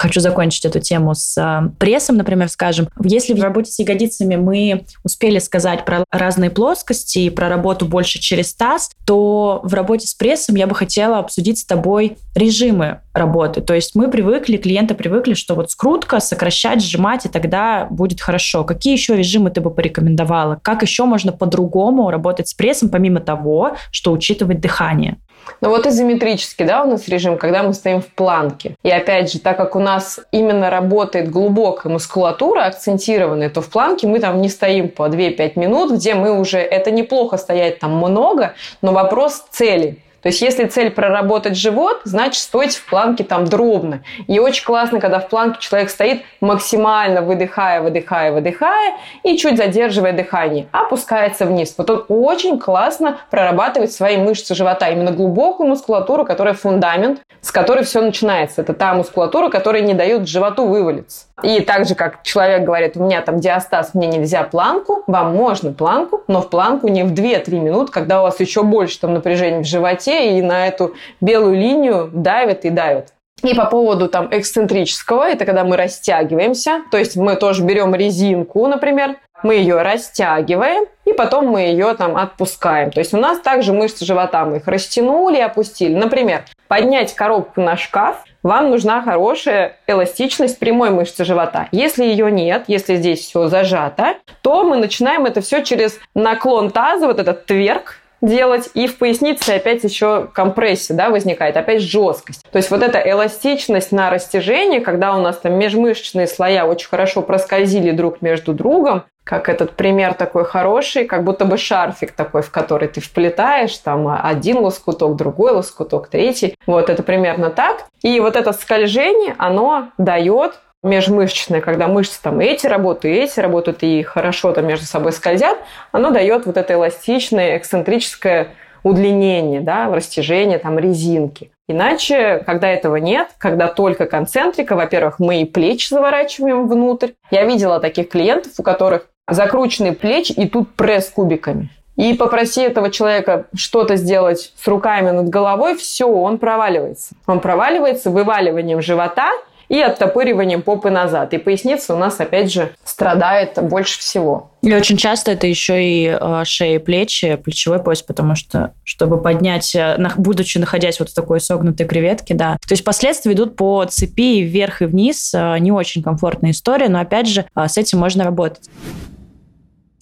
[0.06, 2.90] Хочу закончить эту тему с э, прессом, например, скажем.
[3.04, 8.20] Если в работе с ягодицами мы успели сказать про разные плоскости и про работу больше
[8.20, 13.62] через таз, то в работе с прессом я бы хотела обсудить с тобой режимы работы.
[13.62, 18.64] То есть мы привыкли, клиенты привыкли, что вот скрутка, сокращать, сжимать, и тогда будет хорошо.
[18.64, 20.60] Какие еще режимы ты бы порекомендовала?
[20.62, 25.18] Как еще можно по-другому работать с прессом, помимо того, что учитывать дыхание?
[25.62, 28.76] Ну вот изометрический, да, у нас режим, когда мы стоим в планке.
[28.84, 34.08] И опять же, так как у нас именно работает глубокая мускулатура акцентированная, то в планке
[34.08, 38.54] мы там не стоим по 2-5 минут, где мы уже, это неплохо стоять там много,
[38.82, 40.00] но вопрос цели.
[40.26, 44.02] То есть, если цель проработать живот, значит, стойте в планке там дробно.
[44.26, 50.14] И очень классно, когда в планке человек стоит максимально выдыхая, выдыхая, выдыхая и чуть задерживая
[50.14, 51.76] дыхание, опускается вниз.
[51.78, 57.84] Вот он очень классно прорабатывает свои мышцы живота, именно глубокую мускулатуру, которая фундамент, с которой
[57.84, 58.62] все начинается.
[58.62, 61.28] Это та мускулатура, которая не дает животу вывалиться.
[61.44, 65.72] И так же, как человек говорит, у меня там диастаз, мне нельзя планку, вам можно
[65.74, 69.62] планку, но в планку не в 2-3 минуты, когда у вас еще больше там напряжения
[69.62, 73.08] в животе, и на эту белую линию давит и давит.
[73.44, 78.66] И по поводу там эксцентрического, это когда мы растягиваемся, то есть мы тоже берем резинку,
[78.66, 82.92] например, мы ее растягиваем, и потом мы ее там отпускаем.
[82.92, 85.94] То есть у нас также мышцы живота, мы их растянули и опустили.
[85.94, 91.68] Например, поднять коробку на шкаф, вам нужна хорошая эластичность прямой мышцы живота.
[91.72, 97.06] Если ее нет, если здесь все зажато, то мы начинаем это все через наклон таза,
[97.06, 102.42] вот этот тверк, делать, и в пояснице опять еще компрессия, да, возникает, опять жесткость.
[102.52, 107.22] То есть вот эта эластичность на растяжение, когда у нас там межмышечные слоя очень хорошо
[107.22, 112.52] проскользили друг между другом, как этот пример такой хороший, как будто бы шарфик такой, в
[112.52, 116.56] который ты вплетаешь, там один лоскуток, другой лоскуток, третий.
[116.68, 117.86] Вот это примерно так.
[118.04, 123.84] И вот это скольжение, оно дает межмышечное, когда мышцы там эти работают, и эти работают,
[123.84, 125.58] и хорошо там между собой скользят,
[125.92, 128.50] оно дает вот это эластичное, эксцентрическое
[128.84, 131.52] удлинение, да, растяжение там резинки.
[131.68, 137.12] Иначе, когда этого нет, когда только концентрика, во-первых, мы и плечи заворачиваем внутрь.
[137.32, 141.70] Я видела таких клиентов, у которых закрученные плечи и тут пресс кубиками.
[141.96, 147.16] И попроси этого человека что-то сделать с руками над головой, все, он проваливается.
[147.26, 149.32] Он проваливается вываливанием живота
[149.70, 151.34] и оттопыриванием попы назад.
[151.34, 154.52] И поясница у нас, опять же, страдает больше всего.
[154.62, 159.76] И очень часто это еще и э, шея, плечи, плечевой пояс, потому что, чтобы поднять,
[159.76, 162.58] э, будучи находясь вот в такой согнутой креветке, да.
[162.68, 165.34] То есть последствия идут по цепи вверх и вниз.
[165.36, 168.64] Э, не очень комфортная история, но опять же с этим можно работать.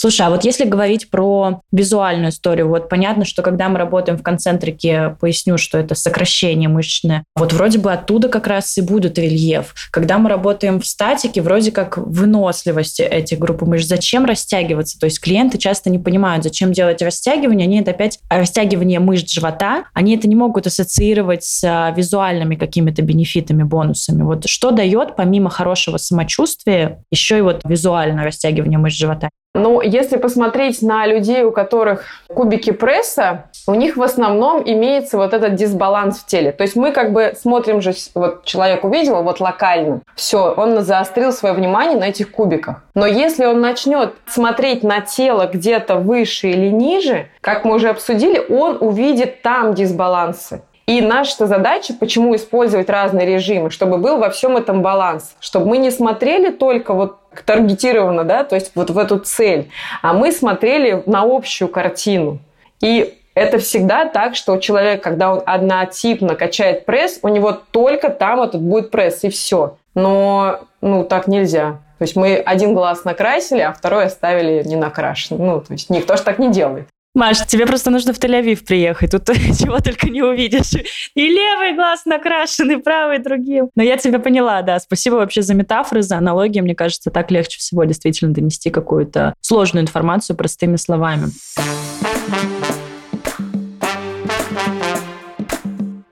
[0.03, 4.21] Слушай, а вот если говорить про визуальную историю, вот понятно, что когда мы работаем в
[4.21, 9.73] концентрике, поясню, что это сокращение мышечное, вот вроде бы оттуда как раз и будет рельеф.
[9.91, 13.87] Когда мы работаем в статике, вроде как выносливости этих групп мышц.
[13.87, 14.99] Зачем растягиваться?
[14.99, 17.65] То есть клиенты часто не понимают, зачем делать растягивание.
[17.65, 23.01] Они это опять растягивание мышц живота, они это не могут ассоциировать с а, визуальными какими-то
[23.03, 24.23] бенефитами, бонусами.
[24.23, 29.29] Вот что дает помимо хорошего самочувствия еще и вот визуальное растягивание мышц живота?
[29.55, 35.33] Но если посмотреть на людей, у которых кубики пресса, у них в основном имеется вот
[35.33, 36.51] этот дисбаланс в теле.
[36.51, 41.31] То есть мы как бы смотрим же, вот человек увидел, вот локально, все, он заострил
[41.31, 42.83] свое внимание на этих кубиках.
[42.95, 48.43] Но если он начнет смотреть на тело где-то выше или ниже, как мы уже обсудили,
[48.49, 50.63] он увидит там дисбалансы.
[50.85, 55.77] И наша задача, почему использовать разные режимы, чтобы был во всем этом баланс, чтобы мы
[55.77, 59.69] не смотрели только вот таргетированно, да, то есть вот в эту цель,
[60.01, 62.39] а мы смотрели на общую картину.
[62.81, 68.41] И это всегда так, что человек, когда он однотипно качает пресс, у него только там
[68.41, 69.77] этот будет пресс, и все.
[69.95, 71.79] Но, ну, так нельзя.
[71.97, 75.45] То есть мы один глаз накрасили, а второй оставили не накрашенным.
[75.45, 76.87] Ну, то есть никто же так не делает.
[77.13, 79.11] Маш, тебе просто нужно в Тель-Авив приехать.
[79.11, 79.25] Тут
[79.59, 80.73] чего только не увидишь.
[81.13, 83.69] И левый глаз накрашен, и правый другим.
[83.75, 84.79] Но я тебя поняла, да.
[84.79, 86.59] Спасибо вообще за метафоры, за аналогии.
[86.59, 91.27] Мне кажется, так легче всего действительно донести какую-то сложную информацию простыми словами.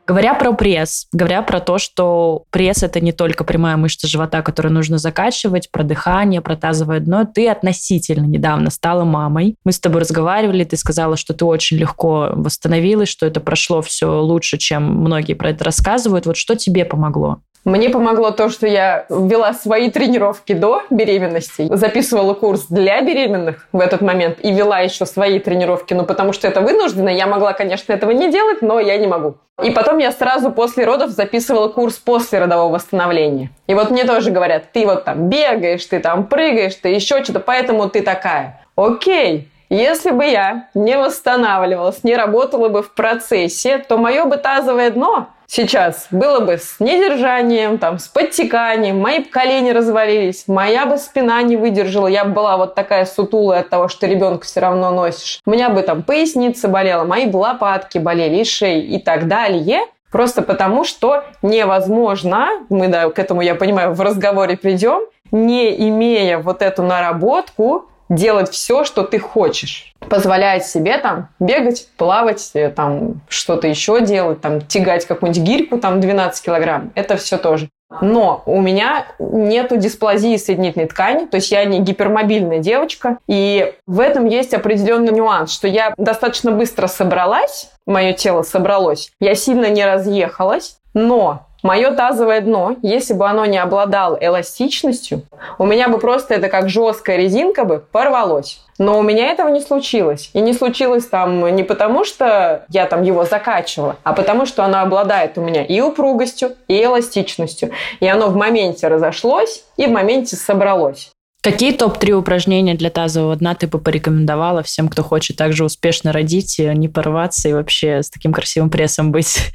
[0.07, 4.73] Говоря про пресс, говоря про то, что пресс это не только прямая мышца живота, которую
[4.73, 9.55] нужно закачивать, про дыхание, про тазовое дно, ты относительно недавно стала мамой.
[9.63, 14.21] Мы с тобой разговаривали, ты сказала, что ты очень легко восстановилась, что это прошло все
[14.21, 16.25] лучше, чем многие про это рассказывают.
[16.25, 17.41] Вот что тебе помогло?
[17.63, 23.79] Мне помогло то, что я вела свои тренировки до беременности, записывала курс для беременных в
[23.79, 27.09] этот момент и вела еще свои тренировки, ну потому что это вынуждено.
[27.09, 29.35] Я могла, конечно, этого не делать, но я не могу.
[29.63, 33.51] И потом я сразу после родов записывала курс после родового восстановления.
[33.67, 37.41] И вот мне тоже говорят, ты вот там бегаешь, ты там прыгаешь, ты еще что-то,
[37.41, 38.65] поэтому ты такая.
[38.75, 44.89] Окей, если бы я не восстанавливалась, не работала бы в процессе, то мое бы тазовое
[44.89, 51.41] дно сейчас было бы с недержанием, там, с подтеканием, мои колени развалились, моя бы спина
[51.41, 55.39] не выдержала, я бы была вот такая сутулая от того, что ребенка все равно носишь.
[55.45, 59.81] У меня бы там поясница болела, мои бы лопатки болели, и шеи и так далее.
[60.11, 66.39] Просто потому, что невозможно, мы да, к этому, я понимаю, в разговоре придем, не имея
[66.39, 69.93] вот эту наработку, делать все, что ты хочешь.
[69.99, 76.01] Позволяет себе там бегать, плавать, э, там что-то еще делать, там тягать какую-нибудь гирьку, там
[76.01, 76.91] 12 килограмм.
[76.95, 77.69] Это все тоже.
[78.01, 83.99] Но у меня нету дисплазии соединительной ткани, то есть я не гипермобильная девочка, и в
[83.99, 89.85] этом есть определенный нюанс, что я достаточно быстро собралась, мое тело собралось, я сильно не
[89.85, 95.23] разъехалась, но Мое тазовое дно, если бы оно не обладало эластичностью,
[95.59, 98.61] у меня бы просто это как жесткая резинка бы порвалось.
[98.79, 100.31] Но у меня этого не случилось.
[100.33, 104.79] И не случилось там не потому, что я там его закачивала, а потому, что оно
[104.79, 107.71] обладает у меня и упругостью, и эластичностью.
[107.99, 111.11] И оно в моменте разошлось и в моменте собралось.
[111.43, 116.59] Какие топ-3 упражнения для тазового дна ты бы порекомендовала всем, кто хочет также успешно родить,
[116.59, 119.51] не порваться и вообще с таким красивым прессом быть?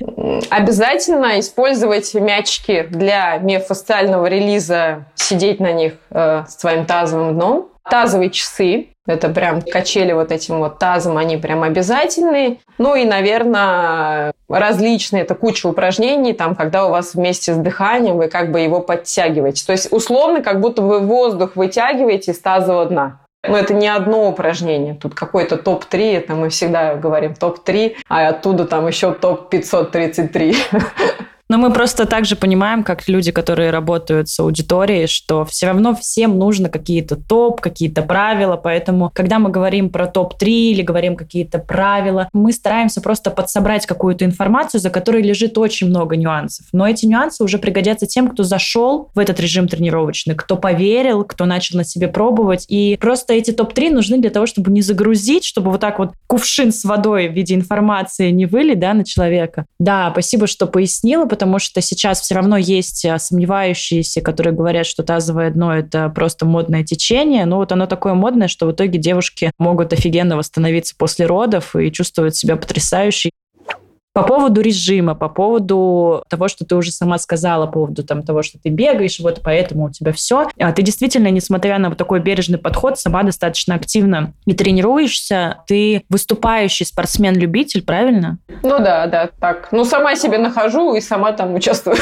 [0.51, 7.69] Обязательно использовать мячики для миофасциального релиза, сидеть на них э, с твоим тазовым дном.
[7.89, 12.59] Тазовые часы, это прям качели вот этим вот тазом, они прям обязательные.
[12.79, 18.29] Ну и, наверное, различные, это куча упражнений, там, когда у вас вместе с дыханием вы
[18.29, 19.65] как бы его подтягиваете.
[19.65, 23.21] То есть условно, как будто вы воздух вытягиваете из тазового дна.
[23.49, 24.95] Но это не одно упражнение.
[24.95, 30.57] Тут какой-то топ-3, это мы всегда говорим топ-3, а оттуда там еще топ-533.
[31.49, 36.39] Но мы просто также понимаем, как люди, которые работают с аудиторией, что все равно всем
[36.39, 38.57] нужно какие-то топ, какие-то правила.
[38.57, 44.25] Поэтому, когда мы говорим про топ-3 или говорим какие-то правила, мы стараемся просто подсобрать какую-то
[44.25, 46.67] информацию, за которой лежит очень много нюансов.
[46.73, 51.45] Но эти нюансы уже пригодятся тем, кто зашел в этот режим тренировочный, кто поверил, кто
[51.45, 52.67] начал на себе пробовать.
[52.69, 56.73] И просто эти топ-3 нужны для того, чтобы не загрузить, чтобы вот так вот кувшин
[56.73, 59.67] с водой в виде информации не вылить да, на человека.
[59.79, 65.03] Да, спасибо, что пояснила, потому что сейчас все равно есть а, сомневающиеся, которые говорят, что
[65.03, 67.45] тазовое дно– это просто модное течение.
[67.45, 71.93] Но вот оно такое модное, что в итоге девушки могут офигенно восстановиться после родов и
[71.93, 73.29] чувствовать себя потрясающе.
[74.17, 78.43] По поводу режима, по поводу того, что ты уже сама сказала, по поводу там, того,
[78.43, 80.49] что ты бегаешь, вот поэтому у тебя все.
[80.59, 85.59] А ты действительно, несмотря на вот такой бережный подход, сама достаточно активно и тренируешься.
[85.67, 88.39] Ты выступающий спортсмен-любитель, правильно?
[88.63, 89.69] Ну да, да, так.
[89.71, 91.99] Ну, сама себе нахожу и сама там участвую.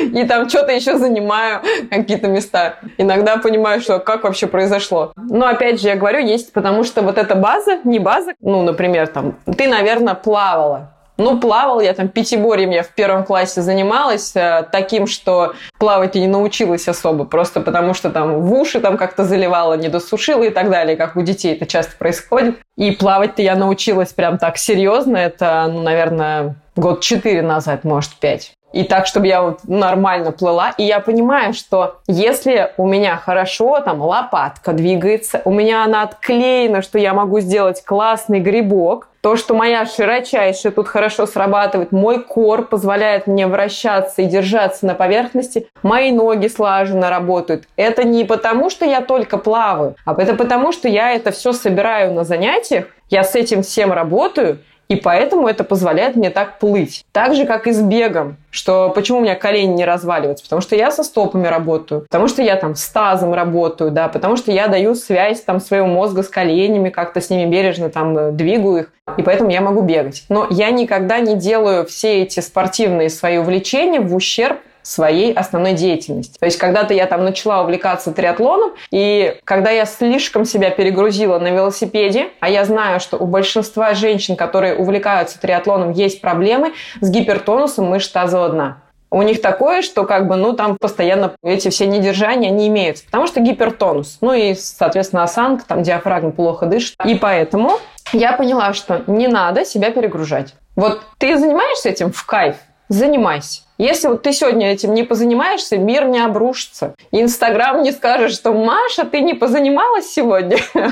[0.00, 2.76] И там что-то еще занимаю, какие-то места.
[2.98, 5.12] Иногда понимаю, что как вообще произошло.
[5.16, 9.08] Но опять же, я говорю, есть потому что вот эта база, не база, ну, например,
[9.08, 10.92] там, ты, наверное, плавала.
[11.18, 16.20] Ну, плавал я там пятиборьем я в первом классе занималась, э, таким, что плавать и
[16.20, 20.50] не научилась особо, просто потому что там в уши там как-то заливала, не досушила и
[20.50, 22.58] так далее, как у детей это часто происходит.
[22.76, 28.52] И плавать-то я научилась прям так серьезно, это, ну, наверное, год четыре назад, может, пять
[28.76, 30.74] и так, чтобы я вот нормально плыла.
[30.76, 36.82] И я понимаю, что если у меня хорошо, там, лопатка двигается, у меня она отклеена,
[36.82, 42.66] что я могу сделать классный грибок, то, что моя широчайшая тут хорошо срабатывает, мой кор
[42.66, 47.64] позволяет мне вращаться и держаться на поверхности, мои ноги слаженно работают.
[47.76, 52.12] Это не потому, что я только плаваю, а это потому, что я это все собираю
[52.12, 57.04] на занятиях, я с этим всем работаю, и поэтому это позволяет мне так плыть.
[57.12, 58.36] Так же, как и с бегом.
[58.50, 60.44] Что почему у меня колени не разваливаются?
[60.44, 64.36] Потому что я со стопами работаю, потому что я там с тазом работаю, да, потому
[64.36, 68.32] что я даю связь там своего мозга с коленями, как-то с ними бережно там э,
[68.32, 70.24] двигаю их, и поэтому я могу бегать.
[70.28, 76.38] Но я никогда не делаю все эти спортивные свои увлечения в ущерб своей основной деятельности.
[76.38, 81.48] То есть когда-то я там начала увлекаться триатлоном, и когда я слишком себя перегрузила на
[81.48, 87.86] велосипеде, а я знаю, что у большинства женщин, которые увлекаются триатлоном, есть проблемы с гипертонусом
[87.86, 88.78] мышц тазового дна.
[89.10, 93.26] У них такое, что как бы, ну, там постоянно эти все недержания не имеются, потому
[93.26, 94.18] что гипертонус.
[94.20, 96.96] Ну и, соответственно, осанка, там диафрагма плохо дышит.
[97.04, 97.78] И поэтому
[98.12, 100.54] я поняла, что не надо себя перегружать.
[100.74, 102.56] Вот ты занимаешься этим в кайф,
[102.88, 103.62] занимайся.
[103.78, 106.94] Если вот ты сегодня этим не позанимаешься, мир не обрушится.
[107.10, 110.58] Инстаграм не скажет, что Маша, ты не позанималась сегодня.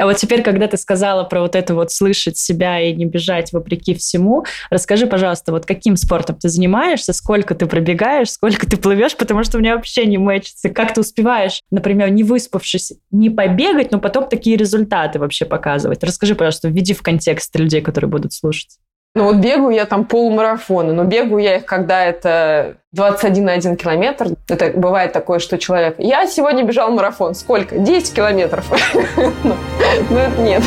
[0.00, 3.52] А вот теперь, когда ты сказала про вот это вот слышать себя и не бежать
[3.52, 9.14] вопреки всему, расскажи, пожалуйста, вот каким спортом ты занимаешься, сколько ты пробегаешь, сколько ты плывешь,
[9.14, 10.70] потому что у меня вообще не мэчится.
[10.70, 16.02] Как ты успеваешь, например, не выспавшись, не побегать, но потом такие результаты вообще показывать?
[16.02, 18.78] Расскажи, пожалуйста, введи в контекст людей, которые будут слушать.
[19.16, 24.28] Ну вот бегаю я там полумарафоны, но бегаю я их, когда это 21,1 километр.
[24.48, 25.96] Это бывает такое, что человек...
[25.98, 27.34] Я сегодня бежал марафон.
[27.34, 27.76] Сколько?
[27.76, 28.70] 10 километров.
[29.16, 30.62] Ну, это нет.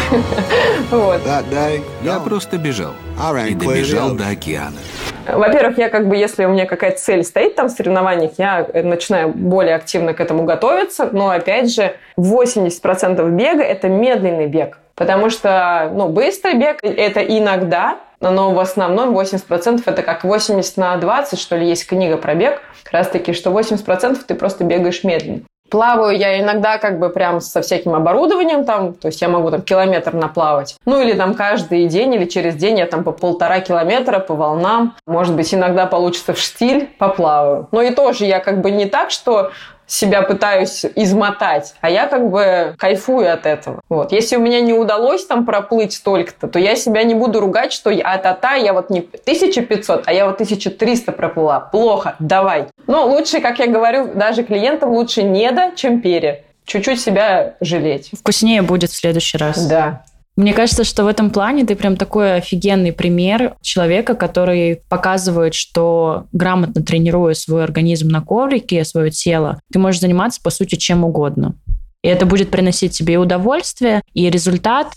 [2.04, 2.92] Я просто бежал.
[3.48, 4.76] И добежал до океана.
[5.26, 9.30] Во-первых, я как бы, если у меня какая-то цель стоит там в соревнованиях, я начинаю
[9.30, 11.08] более активно к этому готовиться.
[11.14, 14.80] Но, опять же, 80% бега– это медленный бег.
[14.96, 18.00] Потому что, ну, быстрый бег– это иногда,
[18.32, 22.62] но в основном 80% это как 80 на 20, что ли, есть книга про бег,
[22.84, 25.42] как раз таки, что 80% ты просто бегаешь медленно.
[25.70, 29.64] Плаваю я иногда как бы прям со всяким оборудованием там, то есть я могу там
[29.64, 30.76] километр наплавать.
[30.86, 34.96] Ну или там каждый день или через день я там по полтора километра по волнам.
[35.08, 37.70] Может быть, иногда получится в штиль поплаваю.
[37.72, 39.52] Но и тоже я как бы не так, что
[39.94, 43.82] себя пытаюсь измотать, а я как бы кайфую от этого.
[43.90, 44.12] Вот.
[44.12, 47.92] Если у меня не удалось там проплыть столько-то, то я себя не буду ругать, что
[48.04, 51.60] а та та я вот не 1500, а я вот 1300 проплыла.
[51.60, 52.66] Плохо, давай.
[52.88, 56.44] Но лучше, как я говорю, даже клиентам лучше не до, чем пере.
[56.66, 58.10] Чуть-чуть себя жалеть.
[58.18, 59.68] Вкуснее будет в следующий раз.
[59.68, 60.04] Да.
[60.36, 66.26] Мне кажется, что в этом плане ты прям такой офигенный пример человека, который показывает, что
[66.32, 71.56] грамотно тренируя свой организм на коврике, свое тело, ты можешь заниматься, по сути, чем угодно.
[72.02, 74.88] И это будет приносить тебе и удовольствие, и результат.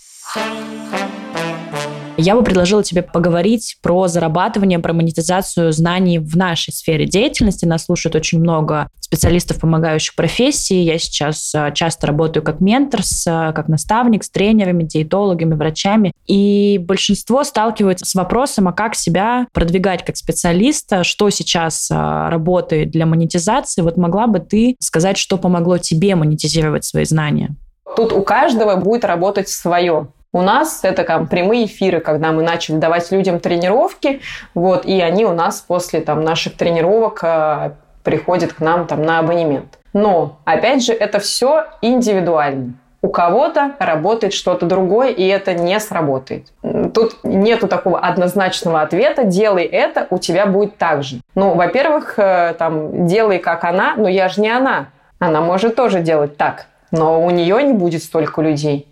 [2.18, 7.66] Я бы предложила тебе поговорить про зарабатывание, про монетизацию знаний в нашей сфере деятельности.
[7.66, 10.76] Нас слушает очень много специалистов, помогающих профессии.
[10.76, 16.12] Я сейчас а, часто работаю как ментор, с, а, как наставник с тренерами, диетологами, врачами.
[16.26, 22.90] И большинство сталкиваются с вопросом, а как себя продвигать как специалиста, что сейчас а, работает
[22.90, 23.82] для монетизации.
[23.82, 27.54] Вот могла бы ты сказать, что помогло тебе монетизировать свои знания?
[27.94, 30.08] Тут у каждого будет работать свое.
[30.37, 34.20] У нас это там прямые эфиры, когда мы начали давать людям тренировки,
[34.55, 37.70] вот, и они у нас после там наших тренировок э,
[38.05, 39.78] приходят к нам там на абонемент.
[39.95, 42.74] Но, опять же, это все индивидуально.
[43.01, 46.53] У кого-то работает что-то другое, и это не сработает.
[46.93, 49.24] Тут нету такого однозначного ответа.
[49.24, 51.22] Делай это, у тебя будет так же.
[51.34, 54.89] Ну, во-первых, э, там, делай как она, но я же не она.
[55.18, 58.87] Она может тоже делать так, но у нее не будет столько людей.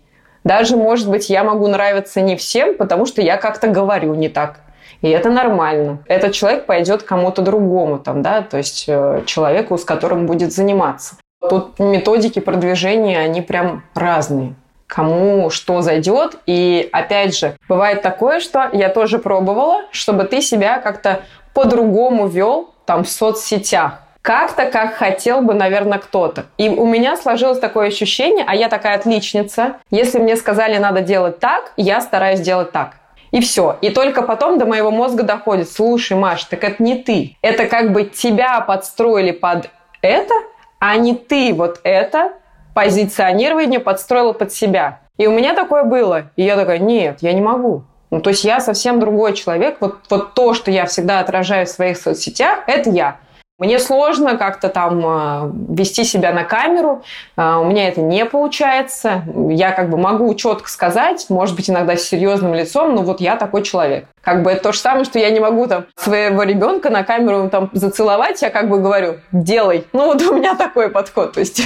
[0.45, 4.61] Даже, может быть, я могу нравиться не всем, потому что я как-то говорю не так.
[5.01, 6.03] И это нормально.
[6.07, 11.15] Этот человек пойдет кому-то другому, там, да, то есть э, человеку, с которым будет заниматься.
[11.49, 14.55] Тут методики продвижения, они прям разные.
[14.87, 16.37] Кому что зайдет.
[16.45, 21.21] И опять же, бывает такое, что я тоже пробовала, чтобы ты себя как-то
[21.55, 26.45] по-другому вел там в соцсетях как-то, как хотел бы, наверное, кто-то.
[26.57, 29.75] И у меня сложилось такое ощущение, а я такая отличница.
[29.91, 32.95] Если мне сказали, надо делать так, я стараюсь делать так.
[33.29, 33.77] И все.
[33.81, 37.37] И только потом до моего мозга доходит, слушай, Маш, так это не ты.
[37.43, 39.69] Это как бы тебя подстроили под
[40.01, 40.33] это,
[40.79, 42.33] а не ты вот это
[42.73, 45.01] позиционирование подстроила под себя.
[45.17, 46.31] И у меня такое было.
[46.35, 47.83] И я такая, нет, я не могу.
[48.09, 49.77] Ну, то есть я совсем другой человек.
[49.81, 53.17] Вот, вот то, что я всегда отражаю в своих соцсетях, это я.
[53.57, 57.03] Мне сложно как-то там э, вести себя на камеру,
[57.37, 59.23] э, у меня это не получается.
[59.49, 63.37] Я как бы могу четко сказать, может быть, иногда с серьезным лицом, но вот я
[63.37, 64.07] такой человек.
[64.21, 67.49] Как бы это то же самое, что я не могу там своего ребенка на камеру
[67.49, 69.87] там зацеловать, я как бы говорю, делай.
[69.93, 71.61] Ну вот у меня такой подход, то есть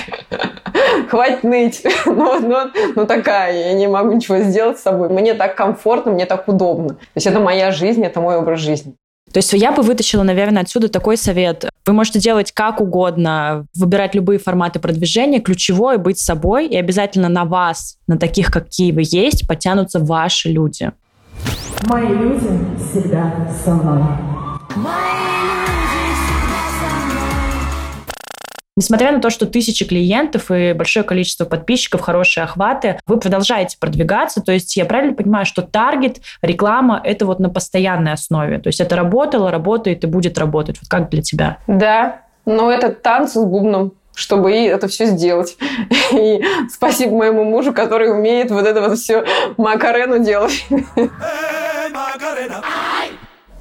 [1.10, 1.84] хватит ныть.
[2.06, 5.10] ну, ну, ну такая, я не могу ничего сделать с собой.
[5.10, 6.90] Мне так комфортно, мне так удобно.
[6.90, 8.94] То есть это моя жизнь, это мой образ жизни.
[9.32, 11.66] То есть я бы вытащила, наверное, отсюда такой совет.
[11.86, 15.40] Вы можете делать как угодно, выбирать любые форматы продвижения.
[15.40, 20.92] Ключевое— быть собой, и обязательно на вас, на таких, какие вы есть, потянутся ваши люди.
[21.88, 22.50] Мои люди
[22.92, 24.04] всегда со мной.
[28.80, 34.40] Несмотря на то, что тысячи клиентов и большое количество подписчиков, хорошие охваты, вы продолжаете продвигаться.
[34.40, 38.58] То есть я правильно понимаю, что таргет, реклама— это вот на постоянной основе.
[38.60, 40.78] То есть это работало, работает и будет работать.
[40.80, 41.58] Вот как для тебя?
[41.68, 45.58] Да, но это танцы с бубном чтобы и это все сделать.
[46.12, 49.24] И спасибо моему мужу, который умеет вот это вот все
[49.58, 50.66] макарену делать.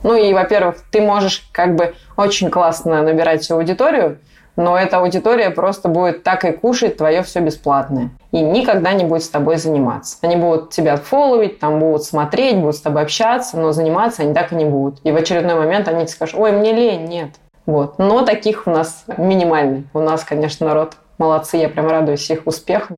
[0.05, 4.19] Ну и, во-первых, ты можешь как бы очень классно набирать аудиторию,
[4.59, 8.11] но эта аудитория просто будет так и кушать твое все бесплатное.
[8.33, 10.19] И никогда не будет с тобой заниматься.
[10.21, 14.53] Они будут тебя фолловить, там будут смотреть, будут с тобой общаться, но заниматься они так
[14.53, 14.99] и не будут.
[15.05, 17.31] И в очередной момент они тебе скажут, ой, мне лень, нет.
[17.67, 18.01] Вот.
[18.01, 19.85] Но таких у нас минимально.
[19.95, 22.97] У нас, конечно, народ молодцы, я прям радуюсь их успехам.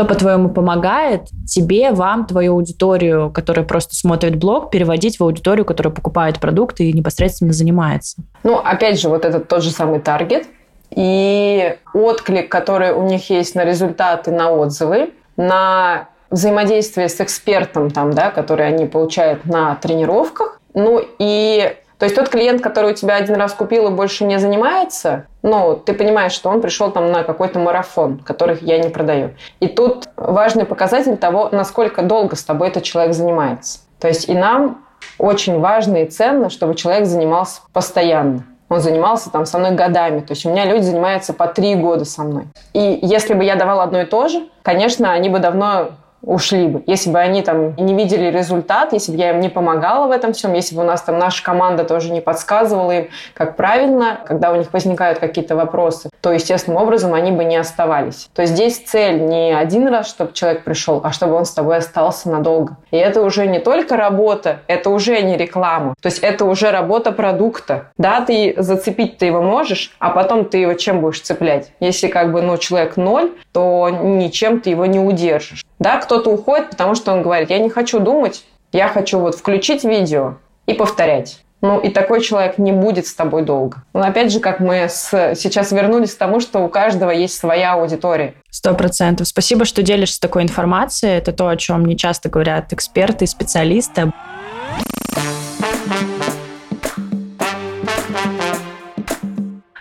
[0.00, 5.92] Что, по-твоему, помогает тебе, вам, твою аудиторию, которая просто смотрит блог, переводить в аудиторию, которая
[5.92, 8.22] покупает продукты и непосредственно занимается?
[8.42, 10.46] Ну, опять же, вот этот тот же самый таргет
[10.88, 18.14] и отклик, который у них есть на результаты, на отзывы, на взаимодействие с экспертом, там,
[18.14, 20.62] да, который они получают на тренировках.
[20.72, 24.38] Ну и то есть тот клиент, который у тебя один раз купил и больше не
[24.38, 29.32] занимается, ну, ты понимаешь, что он пришел там на какой-то марафон, которых я не продаю.
[29.60, 33.80] И тут важный показатель того, насколько долго с тобой этот человек занимается.
[34.00, 34.82] То есть и нам
[35.18, 38.44] очень важно и ценно, чтобы человек занимался постоянно.
[38.70, 40.20] Он занимался там со мной годами.
[40.20, 42.44] То есть у меня люди занимаются по три года со мной.
[42.72, 45.90] И если бы я давала одно и то же, конечно, они бы давно
[46.22, 46.82] ушли бы.
[46.86, 50.32] Если бы они там не видели результат, если бы я им не помогала в этом
[50.32, 54.52] всем, если бы у нас там наша команда тоже не подсказывала им, как правильно, когда
[54.52, 58.28] у них возникают какие-то вопросы, то естественным образом они бы не оставались.
[58.34, 61.78] То есть здесь цель не один раз, чтобы человек пришел, а чтобы он с тобой
[61.78, 62.76] остался надолго.
[62.90, 65.94] И это уже не только работа, это уже не реклама.
[66.00, 67.90] То есть это уже работа продукта.
[67.96, 71.72] Да, ты зацепить ты его можешь, а потом ты его чем будешь цеплять?
[71.80, 75.64] Если как бы, ну, человек ноль, то ничем ты его не удержишь.
[75.80, 79.82] Да, кто-то уходит, потому что он говорит, я не хочу думать, я хочу вот включить
[79.82, 80.34] видео
[80.66, 81.40] и повторять.
[81.62, 83.82] Ну, и такой человек не будет с тобой долго.
[83.94, 85.34] Но опять же, как мы с...
[85.34, 88.34] сейчас вернулись к тому, что у каждого есть своя аудитория.
[88.50, 89.26] Сто процентов.
[89.26, 91.12] Спасибо, что делишься такой информацией.
[91.12, 94.12] Это то, о чем не часто говорят эксперты и специалисты.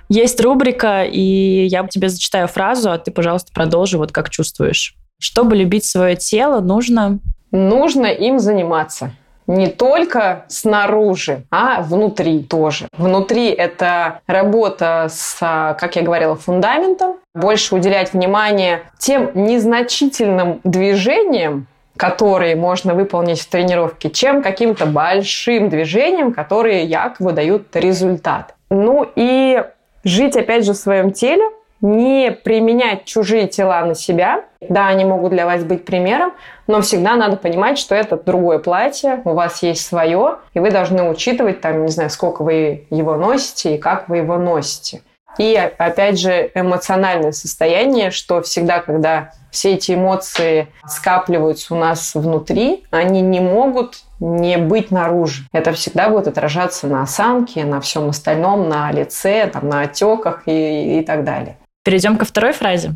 [0.07, 4.95] Есть рубрика, и я тебе зачитаю фразу, а ты, пожалуйста, продолжи, вот как чувствуешь.
[5.19, 7.19] Чтобы любить свое тело, нужно...
[7.51, 9.11] Нужно им заниматься
[9.49, 12.87] не только снаружи, а внутри тоже.
[12.95, 21.65] Внутри это работа с, как я говорила, фундаментом, больше уделять внимание тем незначительным движениям,
[21.97, 28.53] которые можно выполнить в тренировке, чем каким-то большим движением, которые якобы дают результат.
[28.69, 29.63] Ну и
[30.03, 31.43] жить, опять же, в своем теле,
[31.81, 34.45] не применять чужие тела на себя.
[34.61, 36.33] Да, они могут для вас быть примером,
[36.67, 41.09] но всегда надо понимать, что это другое платье, у вас есть свое, и вы должны
[41.09, 45.01] учитывать, там, не знаю, сколько вы его носите и как вы его носите.
[45.37, 52.83] И, опять же, эмоциональное состояние, что всегда, когда все эти эмоции скапливаются у нас внутри,
[52.91, 55.43] они не могут не быть наружу.
[55.53, 60.99] Это всегда будет отражаться на осанке, на всем остальном, на лице, там, на отеках и,
[60.99, 61.57] и так далее.
[61.83, 62.93] Перейдем ко второй фразе.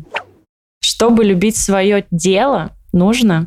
[0.80, 3.46] Чтобы любить свое дело, нужно?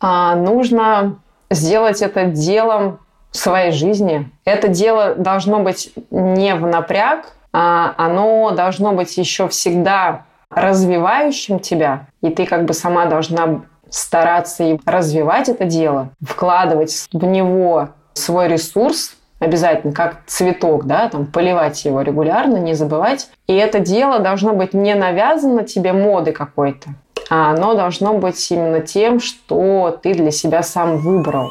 [0.00, 1.20] А, нужно
[1.50, 3.00] сделать это делом
[3.30, 4.30] своей жизни.
[4.44, 12.06] Это дело должно быть не в напряг, а оно должно быть еще всегда развивающим тебя,
[12.22, 18.48] и ты как бы сама должна стараться и развивать это дело, вкладывать в него свой
[18.48, 23.30] ресурс, обязательно, как цветок, да, там, поливать его регулярно, не забывать.
[23.46, 26.90] И это дело должно быть не навязано тебе моды какой-то,
[27.30, 31.50] а оно должно быть именно тем, что ты для себя сам выбрал.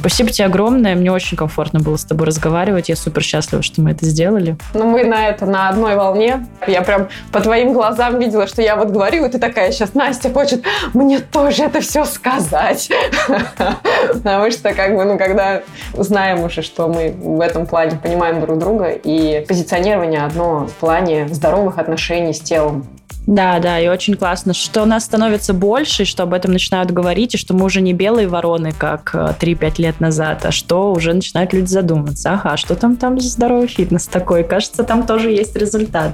[0.00, 0.94] Спасибо тебе огромное.
[0.94, 2.88] Мне очень комфортно было с тобой разговаривать.
[2.88, 4.56] Я супер счастлива, что мы это сделали.
[4.72, 6.46] Ну, мы на это на одной волне.
[6.66, 10.30] Я прям по твоим глазам видела, что я вот говорю, и ты такая сейчас, Настя
[10.30, 12.90] хочет мне тоже это все сказать.
[14.14, 15.60] Потому что, как бы, ну, когда
[15.92, 21.28] знаем уже, что мы в этом плане понимаем друг друга, и позиционирование одно в плане
[21.28, 22.86] здоровых отношений с телом.
[23.26, 27.38] Да, да, и очень классно, что нас становится больше, что об этом начинают говорить, и
[27.38, 31.52] что мы уже не белые вороны, как 3-5 э, лет назад, а что уже начинают
[31.52, 32.32] люди задуматься.
[32.32, 34.42] Ага, что там там здоровый фитнес такой?
[34.42, 36.12] Кажется, там тоже есть результат.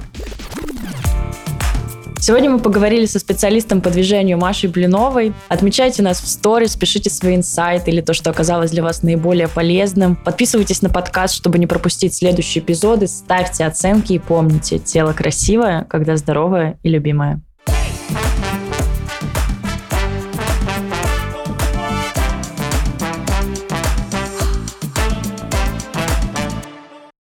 [2.19, 5.33] Сегодня мы поговорили со специалистом по движению Машей Блиновой.
[5.49, 10.15] Отмечайте нас в сторис, пишите свои инсайты или то, что оказалось для вас наиболее полезным.
[10.15, 13.07] Подписывайтесь на подкаст, чтобы не пропустить следующие эпизоды.
[13.07, 17.41] Ставьте оценки и помните, тело красивое, когда здоровое и любимое.